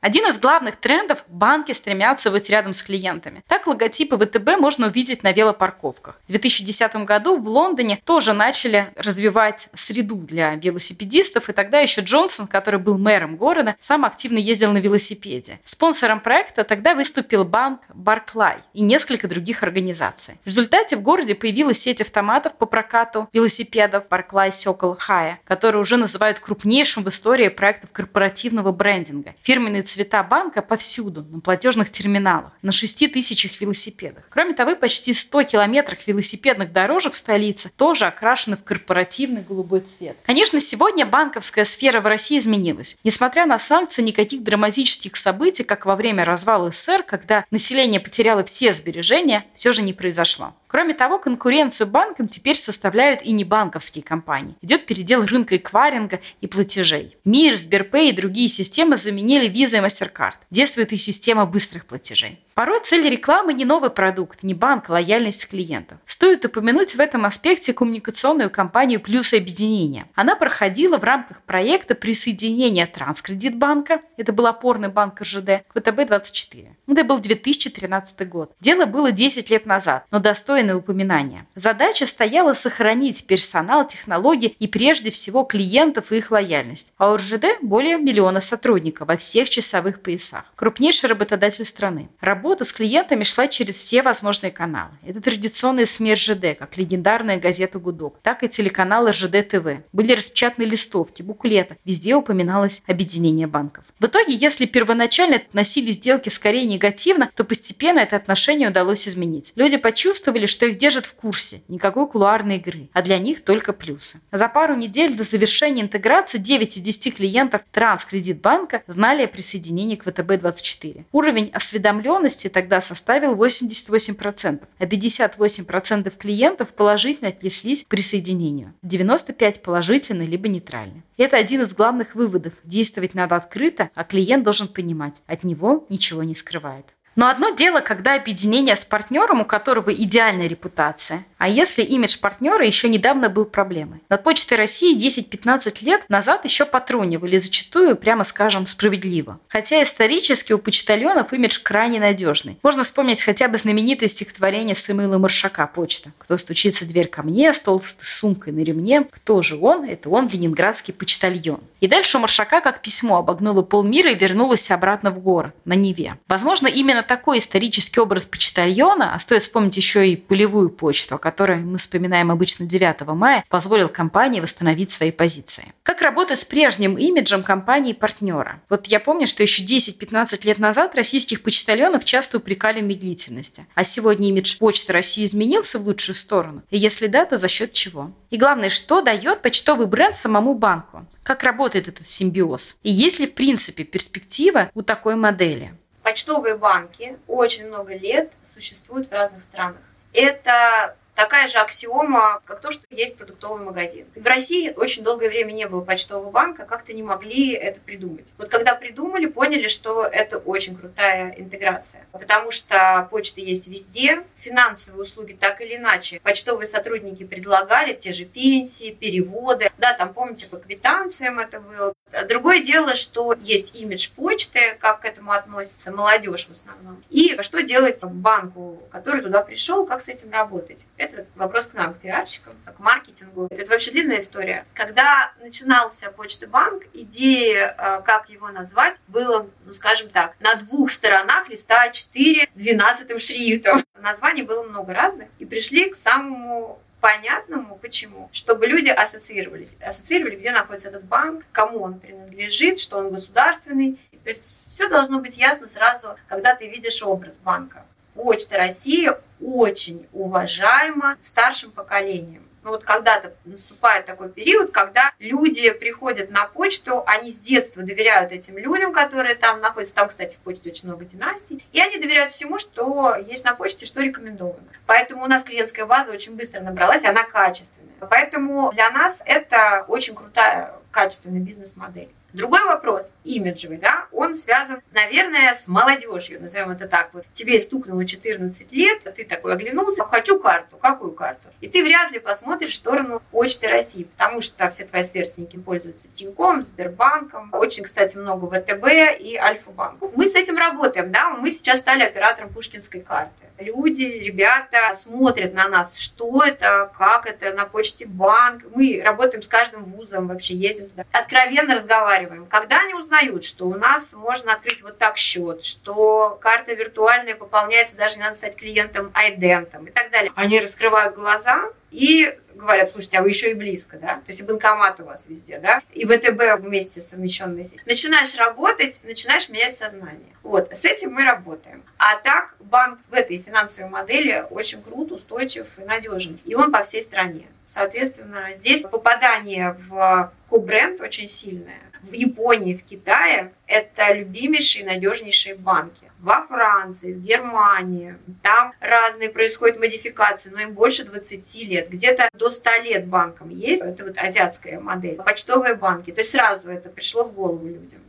Один 0.00 0.26
из 0.26 0.38
главных 0.38 0.76
трендов– 0.76 1.24
банки 1.28 1.72
стремятся 1.72 2.30
быть 2.30 2.48
рядом 2.48 2.72
с 2.72 2.82
клиентами. 2.82 3.44
Так 3.46 3.66
логотипы 3.66 4.16
ВТБ 4.16 4.58
можно 4.58 4.86
увидеть 4.86 5.22
на 5.22 5.32
велопарковках. 5.32 6.18
В 6.24 6.28
2010 6.28 6.96
году 7.04 7.36
в 7.36 7.46
Лондоне 7.46 8.00
тоже 8.06 8.32
начали 8.32 8.94
развивать 8.96 9.68
среду 9.74 10.14
для 10.16 10.54
велосипедистов, 10.54 11.50
и 11.50 11.52
тогда 11.52 11.80
еще 11.80 12.00
Джонсон, 12.00 12.46
который 12.46 12.80
был 12.80 12.96
мэром 12.96 13.36
города, 13.36 13.76
сам 13.78 14.06
активно 14.06 14.38
ездил 14.38 14.72
на 14.72 14.78
велосипеде. 14.78 15.60
Спонсором 15.64 16.20
проекта 16.20 16.64
тогда 16.64 16.94
выступил 16.94 17.44
банк 17.44 17.82
Барклай 17.92 18.60
и 18.72 18.80
несколько 18.80 19.28
других 19.28 19.62
организаций. 19.62 20.38
В 20.44 20.46
результате 20.46 20.96
в 20.96 21.02
городе 21.02 21.34
появилась 21.34 21.78
сеть 21.78 22.00
автоматов 22.00 22.54
по 22.54 22.64
прокату 22.64 23.28
велосипедов 23.34 24.04
Barclay 24.08 24.48
Circle 24.48 24.96
Hire, 25.06 25.34
которые 25.44 25.82
уже 25.82 25.98
называют 25.98 26.40
крупнейшим 26.40 27.04
в 27.04 27.10
истории 27.10 27.48
проектов 27.48 27.90
корпоративного 27.92 28.72
брендинга. 28.72 29.34
Фирменный 29.42 29.82
цвета 29.90 30.22
банка 30.22 30.62
повсюду, 30.62 31.24
на 31.28 31.40
платежных 31.40 31.90
терминалах, 31.90 32.52
на 32.62 32.72
6 32.72 33.12
тысячах 33.12 33.60
велосипедах. 33.60 34.24
Кроме 34.30 34.54
того, 34.54 34.76
почти 34.76 35.12
100 35.12 35.42
километров 35.44 35.98
велосипедных 36.06 36.72
дорожек 36.72 37.14
в 37.14 37.16
столице 37.16 37.70
тоже 37.76 38.06
окрашены 38.06 38.56
в 38.56 38.64
корпоративный 38.64 39.42
голубой 39.42 39.80
цвет. 39.80 40.16
Конечно, 40.24 40.60
сегодня 40.60 41.06
банковская 41.06 41.64
сфера 41.64 42.00
в 42.00 42.06
России 42.06 42.38
изменилась. 42.38 42.96
Несмотря 43.02 43.46
на 43.46 43.58
санкции, 43.58 44.02
никаких 44.02 44.42
драматических 44.42 45.16
событий, 45.16 45.64
как 45.64 45.86
во 45.86 45.96
время 45.96 46.24
развала 46.24 46.70
СССР, 46.70 47.02
когда 47.02 47.44
население 47.50 48.00
потеряло 48.00 48.44
все 48.44 48.72
сбережения, 48.72 49.44
все 49.54 49.72
же 49.72 49.82
не 49.82 49.92
произошло. 49.92 50.54
Кроме 50.70 50.94
того, 50.94 51.18
конкуренцию 51.18 51.88
банкам 51.88 52.28
теперь 52.28 52.54
составляют 52.54 53.22
и 53.22 53.32
небанковские 53.32 54.04
компании. 54.04 54.54
Идет 54.62 54.86
передел 54.86 55.26
рынка 55.26 55.56
эквайринга 55.56 56.20
и 56.40 56.46
платежей. 56.46 57.16
Мир, 57.24 57.56
Сберпэй 57.56 58.10
и 58.10 58.12
другие 58.12 58.48
системы 58.48 58.96
заменили 58.96 59.50
Visa 59.50 59.79
и 59.80 59.86
MasterCard. 59.86 60.34
Действует 60.50 60.92
и 60.92 60.96
система 60.96 61.46
быстрых 61.46 61.86
платежей. 61.86 62.40
Порой 62.60 62.80
цель 62.82 63.08
рекламы 63.08 63.54
не 63.54 63.64
новый 63.64 63.88
продукт, 63.88 64.42
не 64.42 64.52
банк, 64.52 64.90
а 64.90 64.92
лояльность 64.92 65.48
клиентов. 65.48 65.96
Стоит 66.04 66.44
упомянуть 66.44 66.94
в 66.94 67.00
этом 67.00 67.24
аспекте 67.24 67.72
коммуникационную 67.72 68.50
кампанию 68.50 69.00
«Плюс 69.00 69.32
объединения». 69.32 70.06
Она 70.14 70.36
проходила 70.36 70.98
в 70.98 71.04
рамках 71.04 71.40
проекта 71.40 71.94
присоединения 71.94 72.86
Транскредитбанка, 72.86 74.02
это 74.18 74.34
был 74.34 74.46
опорный 74.46 74.90
банк 74.90 75.22
РЖД, 75.22 75.64
к 75.68 75.76
ВТБ-24. 75.76 76.68
Это 76.88 77.04
был 77.04 77.18
2013 77.18 78.28
год. 78.28 78.52
Дело 78.60 78.84
было 78.84 79.10
10 79.10 79.48
лет 79.48 79.64
назад, 79.64 80.04
но 80.10 80.18
достойное 80.18 80.76
упоминания. 80.76 81.46
Задача 81.54 82.04
стояла 82.04 82.52
сохранить 82.52 83.26
персонал, 83.26 83.86
технологии 83.86 84.54
и 84.58 84.66
прежде 84.66 85.10
всего 85.10 85.44
клиентов 85.44 86.12
и 86.12 86.18
их 86.18 86.30
лояльность. 86.30 86.92
А 86.98 87.10
у 87.10 87.16
РЖД 87.16 87.62
более 87.62 87.96
миллиона 87.96 88.42
сотрудников 88.42 89.08
во 89.08 89.16
всех 89.16 89.48
часовых 89.48 90.02
поясах. 90.02 90.44
Крупнейший 90.56 91.08
работодатель 91.08 91.64
страны. 91.64 92.10
Работа 92.20 92.49
работа 92.50 92.64
с 92.64 92.72
клиентами 92.72 93.22
шла 93.22 93.46
через 93.46 93.76
все 93.76 94.02
возможные 94.02 94.50
каналы. 94.50 94.90
Это 95.06 95.20
традиционные 95.20 95.86
СМИ 95.86 96.14
РЖД, 96.14 96.58
как 96.58 96.76
легендарная 96.76 97.38
газета 97.38 97.78
«Гудок», 97.78 98.18
так 98.24 98.42
и 98.42 98.48
телеканал 98.48 99.08
РЖД 99.08 99.46
ТВ. 99.48 99.84
Были 99.92 100.14
распечатаны 100.14 100.64
листовки, 100.64 101.22
буклеты. 101.22 101.76
Везде 101.84 102.16
упоминалось 102.16 102.82
объединение 102.88 103.46
банков. 103.46 103.84
В 104.00 104.06
итоге, 104.06 104.34
если 104.34 104.66
первоначально 104.66 105.36
относились 105.36 105.94
сделки 105.94 106.28
скорее 106.28 106.64
негативно, 106.64 107.30
то 107.36 107.44
постепенно 107.44 108.00
это 108.00 108.16
отношение 108.16 108.70
удалось 108.70 109.06
изменить. 109.06 109.52
Люди 109.54 109.76
почувствовали, 109.76 110.46
что 110.46 110.66
их 110.66 110.76
держат 110.76 111.06
в 111.06 111.14
курсе, 111.14 111.62
никакой 111.68 112.08
кулуарной 112.08 112.56
игры, 112.56 112.88
а 112.92 113.02
для 113.02 113.18
них 113.18 113.44
только 113.44 113.72
плюсы. 113.72 114.22
За 114.32 114.48
пару 114.48 114.74
недель 114.74 115.14
до 115.14 115.22
завершения 115.22 115.82
интеграции 115.82 116.38
9 116.38 116.78
из 116.78 116.82
10 116.82 117.16
клиентов 117.16 117.62
Транскредитбанка 117.70 118.82
знали 118.88 119.22
о 119.22 119.28
присоединении 119.28 119.94
к 119.94 120.04
ВТБ-24. 120.04 121.04
Уровень 121.12 121.50
осведомленности 121.52 122.39
доходности 122.40 122.48
тогда 122.48 122.80
составил 122.80 123.34
88%, 123.34 124.60
а 124.78 124.84
58% 124.84 126.12
клиентов 126.16 126.68
положительно 126.68 127.28
отнеслись 127.28 127.84
к 127.84 127.88
присоединению. 127.88 128.72
95% 128.84 129.60
положительно 129.60 130.22
либо 130.22 130.48
нейтрально. 130.48 131.02
Это 131.16 131.36
один 131.36 131.62
из 131.62 131.74
главных 131.74 132.14
выводов. 132.14 132.54
Действовать 132.64 133.14
надо 133.14 133.36
открыто, 133.36 133.90
а 133.94 134.04
клиент 134.04 134.44
должен 134.44 134.68
понимать, 134.68 135.22
от 135.26 135.44
него 135.44 135.86
ничего 135.88 136.22
не 136.22 136.34
скрывает. 136.34 136.86
Но 137.20 137.28
одно 137.28 137.50
дело, 137.50 137.80
когда 137.80 138.14
объединение 138.14 138.74
с 138.74 138.86
партнером, 138.86 139.42
у 139.42 139.44
которого 139.44 139.92
идеальная 139.92 140.46
репутация, 140.46 141.26
а 141.36 141.50
если 141.50 141.82
имидж 141.82 142.18
партнера 142.18 142.66
еще 142.66 142.88
недавно 142.88 143.28
был 143.28 143.44
проблемой. 143.44 144.00
Над 144.08 144.22
Почтой 144.24 144.56
России 144.56 144.96
10-15 144.96 145.84
лет 145.84 146.02
назад 146.08 146.46
еще 146.46 146.64
потрунивали, 146.64 147.36
зачастую, 147.36 147.96
прямо 147.96 148.24
скажем, 148.24 148.66
справедливо. 148.66 149.38
Хотя 149.48 149.82
исторически 149.82 150.54
у 150.54 150.58
почтальонов 150.58 151.34
имидж 151.34 151.60
крайне 151.62 152.00
надежный. 152.00 152.58
Можно 152.62 152.84
вспомнить 152.84 153.22
хотя 153.22 153.48
бы 153.48 153.58
знаменитое 153.58 154.08
стихотворение 154.08 154.74
Самуила 154.74 155.18
Маршака 155.18 155.66
«Почта». 155.66 156.12
«Кто 156.16 156.38
стучится 156.38 156.86
в 156.86 156.88
дверь 156.88 157.08
ко 157.08 157.22
мне 157.22 157.52
с 157.52 157.62
сумкой 158.00 158.54
на 158.54 158.60
ремне? 158.60 159.02
Кто 159.10 159.42
же 159.42 159.58
он? 159.58 159.84
Это 159.84 160.08
он, 160.08 160.26
ленинградский 160.28 160.94
почтальон». 160.94 161.60
И 161.80 161.86
дальше 161.86 162.18
у 162.18 162.20
Маршака 162.20 162.60
как 162.60 162.82
письмо 162.82 163.18
обогнуло 163.18 163.62
полмира 163.62 164.10
и 164.10 164.14
вернулось 164.14 164.70
обратно 164.70 165.10
в 165.10 165.18
город, 165.18 165.54
на 165.64 165.74
Неве. 165.74 166.18
Возможно, 166.28 166.66
именно 166.66 167.02
такой 167.10 167.38
исторический 167.38 167.98
образ 167.98 168.24
почтальона, 168.24 169.16
а 169.16 169.18
стоит 169.18 169.42
вспомнить 169.42 169.76
еще 169.76 170.08
и 170.08 170.14
полевую 170.14 170.70
почту, 170.70 171.16
о 171.16 171.18
которой 171.18 171.58
мы 171.58 171.76
вспоминаем 171.78 172.30
обычно 172.30 172.66
9 172.66 173.00
мая, 173.16 173.44
позволил 173.48 173.88
компании 173.88 174.40
восстановить 174.40 174.92
свои 174.92 175.10
позиции. 175.10 175.72
Как 175.82 176.02
работать 176.02 176.38
с 176.38 176.44
прежним 176.44 176.96
имиджем 176.96 177.42
компании-партнера? 177.42 178.62
Вот 178.68 178.86
я 178.86 179.00
помню, 179.00 179.26
что 179.26 179.42
еще 179.42 179.64
10-15 179.64 180.46
лет 180.46 180.60
назад 180.60 180.94
российских 180.94 181.42
почтальонов 181.42 182.04
часто 182.04 182.38
упрекали 182.38 182.80
в 182.80 182.84
медлительности. 182.84 183.66
А 183.74 183.82
сегодня 183.82 184.28
имидж 184.28 184.58
Почты 184.58 184.92
России 184.92 185.24
изменился 185.24 185.80
в 185.80 185.86
лучшую 185.88 186.14
сторону? 186.14 186.62
И 186.70 186.78
если 186.78 187.08
да, 187.08 187.24
то 187.24 187.36
за 187.38 187.48
счет 187.48 187.72
чего? 187.72 188.12
И 188.30 188.36
главное, 188.36 188.70
что 188.70 189.00
дает 189.00 189.42
почтовый 189.42 189.88
бренд 189.88 190.14
самому 190.14 190.54
банку? 190.54 191.04
Как 191.24 191.42
работает 191.42 191.88
этот 191.88 192.06
симбиоз? 192.06 192.78
И 192.84 192.92
есть 192.92 193.18
ли 193.18 193.26
в 193.26 193.34
принципе 193.34 193.82
перспектива 193.82 194.70
у 194.74 194.82
такой 194.82 195.16
модели? 195.16 195.74
Почтовые 196.10 196.56
банки 196.56 197.16
очень 197.28 197.68
много 197.68 197.94
лет 197.94 198.32
существуют 198.42 199.08
в 199.08 199.12
разных 199.12 199.42
странах. 199.42 199.78
Это 200.12 200.96
такая 201.14 201.46
же 201.46 201.58
аксиома, 201.58 202.42
как 202.46 202.60
то, 202.60 202.72
что 202.72 202.84
есть 202.90 203.14
продуктовый 203.14 203.64
магазин. 203.64 204.06
В 204.16 204.26
России 204.26 204.72
очень 204.76 205.04
долгое 205.04 205.28
время 205.28 205.52
не 205.52 205.68
было 205.68 205.82
почтового 205.82 206.32
банка, 206.32 206.64
как-то 206.64 206.92
не 206.92 207.04
могли 207.04 207.52
это 207.52 207.78
придумать. 207.78 208.26
Вот 208.38 208.48
когда 208.48 208.74
придумали, 208.74 209.26
поняли, 209.26 209.68
что 209.68 210.04
это 210.04 210.38
очень 210.38 210.76
крутая 210.76 211.32
интеграция, 211.38 212.04
потому 212.10 212.50
что 212.50 213.06
почта 213.12 213.40
есть 213.40 213.68
везде, 213.68 214.24
финансовые 214.40 215.02
услуги 215.02 215.36
так 215.38 215.60
или 215.60 215.76
иначе. 215.76 216.20
Почтовые 216.20 216.66
сотрудники 216.66 217.24
предлагали 217.24 217.92
те 217.92 218.12
же 218.12 218.24
пенсии, 218.24 218.92
переводы. 218.92 219.70
Да, 219.78 219.92
там, 219.92 220.12
помните, 220.12 220.46
по 220.46 220.56
квитанциям 220.56 221.38
это 221.38 221.60
было. 221.60 221.92
Другое 222.28 222.60
дело, 222.60 222.94
что 222.96 223.34
есть 223.40 223.76
имидж 223.76 224.10
почты, 224.14 224.76
как 224.80 225.00
к 225.00 225.04
этому 225.04 225.32
относится 225.32 225.92
молодежь 225.92 226.46
в 226.46 226.50
основном. 226.50 227.02
И 227.08 227.40
что 227.42 227.62
делать 227.62 228.00
банку, 228.04 228.82
который 228.90 229.22
туда 229.22 229.42
пришел, 229.42 229.86
как 229.86 230.02
с 230.02 230.08
этим 230.08 230.30
работать. 230.32 230.86
Это 230.96 231.26
вопрос 231.34 231.66
к 231.66 231.74
нам, 231.74 231.94
к 231.94 231.98
пиарщикам, 231.98 232.54
к 232.64 232.78
маркетингу. 232.78 233.48
Это 233.50 233.70
вообще 233.70 233.92
длинная 233.92 234.18
история. 234.18 234.66
Когда 234.74 235.32
начинался 235.40 236.10
Почта 236.10 236.46
банк, 236.46 236.82
идея, 236.92 237.74
э, 237.76 238.02
как 238.02 238.28
его 238.28 238.48
назвать, 238.48 238.96
было, 239.08 239.48
ну 239.64 239.72
скажем 239.72 240.08
так, 240.08 240.34
на 240.40 240.54
двух 240.56 240.90
сторонах 240.90 241.48
листа 241.48 241.88
А4 241.88 242.48
12 242.54 243.22
шрифтом. 243.22 243.84
Название 243.98 244.29
названий 244.30 244.42
было 244.42 244.62
много 244.62 244.94
разных, 244.94 245.28
и 245.38 245.44
пришли 245.44 245.90
к 245.90 245.96
самому 245.96 246.78
понятному, 247.00 247.78
почему. 247.80 248.28
Чтобы 248.32 248.66
люди 248.66 248.88
ассоциировались. 248.88 249.74
Ассоциировали, 249.80 250.36
где 250.36 250.52
находится 250.52 250.88
этот 250.88 251.04
банк, 251.04 251.44
кому 251.52 251.80
он 251.80 251.98
принадлежит, 251.98 252.78
что 252.78 252.98
он 252.98 253.10
государственный. 253.10 253.98
То 254.22 254.30
есть 254.30 254.54
все 254.68 254.88
должно 254.88 255.18
быть 255.20 255.36
ясно 255.36 255.66
сразу, 255.66 256.16
когда 256.28 256.54
ты 256.54 256.68
видишь 256.68 257.02
образ 257.02 257.36
банка. 257.36 257.84
Почта 258.14 258.58
России 258.58 259.10
очень 259.40 260.06
уважаема 260.12 261.16
старшим 261.20 261.70
поколением. 261.70 262.46
Ну 262.62 262.70
вот 262.70 262.84
когда-то 262.84 263.32
наступает 263.44 264.04
такой 264.04 264.28
период, 264.30 264.70
когда 264.70 265.12
люди 265.18 265.70
приходят 265.70 266.30
на 266.30 266.46
почту, 266.46 267.02
они 267.06 267.30
с 267.30 267.38
детства 267.38 267.82
доверяют 267.82 268.32
этим 268.32 268.58
людям, 268.58 268.92
которые 268.92 269.34
там 269.34 269.60
находятся. 269.60 269.94
Там, 269.94 270.08
кстати, 270.08 270.36
в 270.36 270.38
почте 270.40 270.70
очень 270.70 270.88
много 270.88 271.04
династий. 271.04 271.64
И 271.72 271.80
они 271.80 271.96
доверяют 271.96 272.32
всему, 272.32 272.58
что 272.58 273.16
есть 273.16 273.44
на 273.44 273.54
почте, 273.54 273.86
что 273.86 274.02
рекомендовано. 274.02 274.68
Поэтому 274.86 275.24
у 275.24 275.26
нас 275.26 275.42
клиентская 275.42 275.86
база 275.86 276.10
очень 276.10 276.36
быстро 276.36 276.60
набралась, 276.60 277.04
она 277.04 277.24
качественная. 277.24 277.94
Поэтому 278.00 278.72
для 278.72 278.90
нас 278.90 279.22
это 279.24 279.84
очень 279.88 280.14
крутая, 280.14 280.74
качественная 280.90 281.40
бизнес-модель. 281.40 282.10
Другой 282.32 282.64
вопрос, 282.64 283.10
имиджевый, 283.24 283.78
да, 283.78 284.06
он 284.12 284.34
связан, 284.34 284.80
наверное, 284.92 285.54
с 285.54 285.66
молодежью, 285.66 286.40
назовем 286.40 286.70
это 286.70 286.86
так. 286.86 287.10
Вот 287.12 287.24
тебе 287.32 287.60
стукнуло 287.60 288.04
14 288.04 288.70
лет, 288.72 289.00
а 289.04 289.10
ты 289.10 289.24
такой 289.24 289.54
оглянулся, 289.54 290.04
хочу 290.04 290.38
карту. 290.38 290.76
Какую 290.76 291.12
карту? 291.12 291.48
И 291.60 291.68
ты 291.68 291.82
вряд 291.82 292.12
ли 292.12 292.20
посмотришь 292.20 292.72
в 292.72 292.76
сторону 292.76 293.20
Почты 293.30 293.68
России, 293.68 294.04
потому 294.04 294.42
что 294.42 294.70
все 294.70 294.84
твои 294.84 295.02
сверстники 295.02 295.56
пользуются 295.56 296.08
Тиньком, 296.08 296.62
Сбербанком, 296.62 297.50
очень, 297.52 297.82
кстати, 297.82 298.16
много 298.16 298.46
ВТБ 298.46 299.18
и 299.18 299.36
Альфа-банк. 299.36 300.00
Мы 300.14 300.28
с 300.28 300.34
этим 300.36 300.56
работаем, 300.56 301.10
да, 301.10 301.30
мы 301.30 301.50
сейчас 301.50 301.80
стали 301.80 302.02
оператором 302.04 302.50
Пушкинской 302.50 303.00
карты 303.00 303.49
люди, 303.60 304.02
ребята 304.02 304.92
смотрят 304.94 305.54
на 305.54 305.68
нас, 305.68 305.98
что 305.98 306.42
это, 306.44 306.90
как 306.96 307.26
это, 307.26 307.52
на 307.52 307.64
почте 307.64 308.06
банк. 308.06 308.64
Мы 308.74 309.00
работаем 309.04 309.42
с 309.42 309.48
каждым 309.48 309.84
вузом, 309.84 310.28
вообще 310.28 310.54
ездим 310.54 310.88
туда. 310.88 311.04
Откровенно 311.12 311.74
разговариваем. 311.74 312.46
Когда 312.46 312.80
они 312.80 312.94
узнают, 312.94 313.44
что 313.44 313.66
у 313.66 313.74
нас 313.74 314.12
можно 314.12 314.52
открыть 314.52 314.82
вот 314.82 314.98
так 314.98 315.16
счет, 315.16 315.64
что 315.64 316.38
карта 316.40 316.72
виртуальная 316.72 317.34
пополняется, 317.34 317.96
даже 317.96 318.16
не 318.16 318.22
надо 318.22 318.36
стать 318.36 318.56
клиентом 318.56 319.10
айдентом 319.14 319.86
и 319.86 319.90
так 319.90 320.10
далее, 320.10 320.32
они 320.34 320.60
раскрывают 320.60 321.14
глаза 321.14 321.70
и 321.90 322.36
говорят, 322.60 322.88
слушайте, 322.88 323.18
а 323.18 323.22
вы 323.22 323.30
еще 323.30 323.50
и 323.50 323.54
близко, 323.54 323.98
да? 323.98 324.14
То 324.16 324.28
есть 324.28 324.40
и 324.40 324.42
банкомат 324.42 325.00
у 325.00 325.04
вас 325.04 325.24
везде, 325.26 325.58
да? 325.58 325.82
И 325.92 326.04
ВТБ 326.04 326.60
вместе 326.60 327.00
совмещенные. 327.00 327.68
Начинаешь 327.86 328.34
работать, 328.36 329.00
начинаешь 329.02 329.48
менять 329.48 329.78
сознание. 329.78 330.34
Вот, 330.42 330.72
с 330.72 330.84
этим 330.84 331.12
мы 331.12 331.24
работаем. 331.24 331.82
А 331.98 332.16
так 332.16 332.54
банк 332.60 333.00
в 333.08 333.14
этой 333.14 333.38
финансовой 333.38 333.90
модели 333.90 334.46
очень 334.50 334.82
крут, 334.82 335.12
устойчив 335.12 335.66
и 335.78 335.82
надежен. 335.82 336.38
И 336.44 336.54
он 336.54 336.72
по 336.72 336.82
всей 336.82 337.02
стране. 337.02 337.46
Соответственно, 337.64 338.48
здесь 338.54 338.82
попадание 338.82 339.76
в 339.88 340.32
ко-бренд 340.48 341.00
очень 341.00 341.28
сильное. 341.28 341.80
В 342.02 342.12
Японии, 342.12 342.74
в 342.74 342.84
Китае 342.84 343.52
это 343.66 344.12
любимейшие, 344.12 344.84
надежнейшие 344.84 345.54
банки 345.54 346.10
во 346.20 346.42
Франции, 346.42 347.12
в 347.12 347.20
Германии. 347.20 348.16
Там 348.42 348.74
разные 348.80 349.30
происходят 349.30 349.78
модификации, 349.78 350.50
но 350.50 350.60
им 350.60 350.72
больше 350.74 351.04
20 351.04 351.54
лет. 351.66 351.88
Где-то 351.88 352.28
до 352.34 352.50
100 352.50 352.70
лет 352.82 353.06
банкам 353.06 353.48
есть. 353.48 353.82
Это 353.82 354.04
вот 354.04 354.18
азиатская 354.18 354.80
модель. 354.80 355.16
Почтовые 355.16 355.74
банки. 355.74 356.10
То 356.10 356.20
есть 356.20 356.30
сразу 356.30 356.68
это 356.68 356.90
пришло 356.90 357.24
в 357.24 357.32
голову 357.32 357.66
людям. 357.66 358.00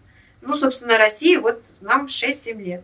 Ну, 0.41 0.57
собственно, 0.57 0.97
России 0.97 1.37
вот 1.37 1.63
нам 1.79 2.05
6-7 2.07 2.61
лет. 2.61 2.83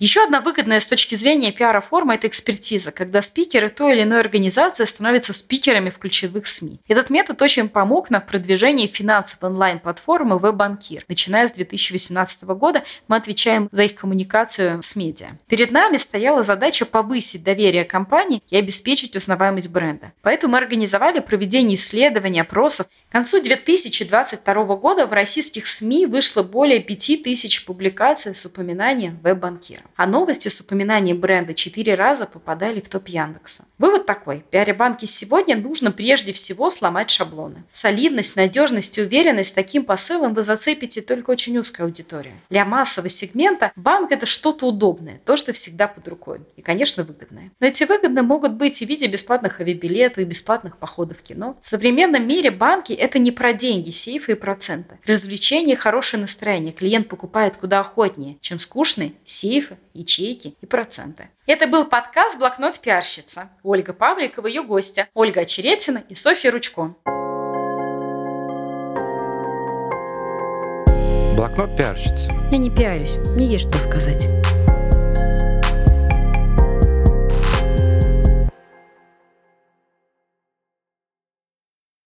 Еще 0.00 0.22
одна 0.22 0.40
выгодная 0.40 0.78
с 0.78 0.86
точки 0.86 1.16
зрения 1.16 1.50
пиара 1.50 1.80
форма– 1.80 2.14
это 2.16 2.28
экспертиза, 2.28 2.92
когда 2.92 3.20
спикеры 3.20 3.68
той 3.68 3.94
или 3.94 4.04
иной 4.04 4.20
организации 4.20 4.84
становятся 4.84 5.32
спикерами 5.32 5.90
в 5.90 5.98
ключевых 5.98 6.46
СМИ. 6.46 6.78
Этот 6.86 7.10
метод 7.10 7.42
очень 7.42 7.68
помог 7.68 8.08
нам 8.08 8.22
в 8.22 8.26
продвижении 8.26 8.86
финансовой 8.86 9.50
онлайн-платформы 9.50 10.36
WebBankir. 10.36 11.02
Начиная 11.08 11.48
с 11.48 11.52
2018 11.52 12.44
года 12.44 12.84
мы 13.08 13.16
отвечаем 13.16 13.68
за 13.72 13.82
их 13.82 13.96
коммуникацию 13.96 14.80
с 14.80 14.94
медиа. 14.94 15.30
Перед 15.48 15.72
нами 15.72 15.96
стояла 15.96 16.44
задача 16.44 16.86
повысить 16.86 17.42
доверие 17.42 17.84
компании 17.84 18.40
и 18.50 18.56
обеспечить 18.56 19.16
узнаваемость 19.16 19.72
бренда. 19.72 20.12
Поэтому 20.22 20.52
мы 20.52 20.58
организовали 20.58 21.18
проведение 21.18 21.74
исследований, 21.74 22.38
опросов. 22.38 22.86
К 23.08 23.12
концу 23.12 23.42
2022 23.42 24.76
года 24.76 25.08
в 25.08 25.12
российских 25.12 25.66
СМИ 25.66 26.06
вышло 26.06 26.44
более 26.44 26.78
5000 26.78 27.64
публикаций 27.64 28.36
с 28.36 28.46
упоминанием 28.46 29.18
WebBankir 29.24 29.80
а 29.98 30.06
новости 30.06 30.46
с 30.46 30.60
упоминанием 30.60 31.18
бренда 31.18 31.54
четыре 31.54 31.94
раза 31.94 32.26
попадали 32.26 32.80
в 32.80 32.88
топ 32.88 33.08
Яндекса. 33.08 33.64
Вывод 33.78 34.06
такой. 34.06 34.44
Пиаре 34.48 34.72
банки 34.72 35.06
сегодня 35.06 35.56
нужно 35.56 35.90
прежде 35.90 36.32
всего 36.32 36.70
сломать 36.70 37.10
шаблоны. 37.10 37.64
Солидность, 37.72 38.36
надежность 38.36 38.96
и 38.96 39.02
уверенность 39.02 39.56
таким 39.56 39.84
посылом 39.84 40.34
вы 40.34 40.44
зацепите 40.44 41.02
только 41.02 41.30
очень 41.30 41.58
узкую 41.58 41.86
аудиторию. 41.86 42.34
Для 42.48 42.64
массового 42.64 43.08
сегмента 43.08 43.72
банк 43.74 44.12
это 44.12 44.24
что-то 44.24 44.68
удобное, 44.68 45.20
то, 45.24 45.36
что 45.36 45.52
всегда 45.52 45.88
под 45.88 46.06
рукой. 46.06 46.42
И, 46.54 46.62
конечно, 46.62 47.02
выгодное. 47.02 47.50
Но 47.58 47.66
эти 47.66 47.82
выгоды 47.82 48.22
могут 48.22 48.52
быть 48.52 48.80
и 48.80 48.86
в 48.86 48.88
виде 48.88 49.08
бесплатных 49.08 49.60
авиабилетов, 49.60 50.18
и 50.18 50.24
бесплатных 50.24 50.76
походов 50.76 51.18
в 51.18 51.22
кино. 51.22 51.58
В 51.60 51.68
современном 51.68 52.24
мире 52.24 52.52
банки 52.52 52.92
это 52.92 53.18
не 53.18 53.32
про 53.32 53.52
деньги, 53.52 53.90
сейфы 53.90 54.32
и 54.32 54.36
проценты. 54.36 55.00
Развлечение, 55.06 55.74
хорошее 55.74 56.20
настроение. 56.20 56.72
Клиент 56.72 57.08
покупает 57.08 57.56
куда 57.56 57.80
охотнее, 57.80 58.36
чем 58.40 58.60
скучные 58.60 59.14
сейфы 59.24 59.76
ячейки 59.94 60.56
и 60.60 60.66
проценты. 60.66 61.30
Это 61.46 61.66
был 61.66 61.84
подкаст 61.84 62.38
«Блокнот 62.38 62.78
пиарщица». 62.80 63.50
Ольга 63.62 63.92
Павликова, 63.92 64.46
ее 64.46 64.62
гостя, 64.62 65.08
Ольга 65.14 65.40
Очеретина 65.42 66.04
и 66.08 66.14
Софья 66.14 66.50
Ручко. 66.50 66.94
Блокнот 71.36 71.76
пиарщицы. 71.76 72.30
Я 72.50 72.58
не 72.58 72.70
пиарюсь, 72.70 73.18
мне 73.36 73.46
есть 73.46 73.68
что 73.68 73.78
сказать. 73.78 74.28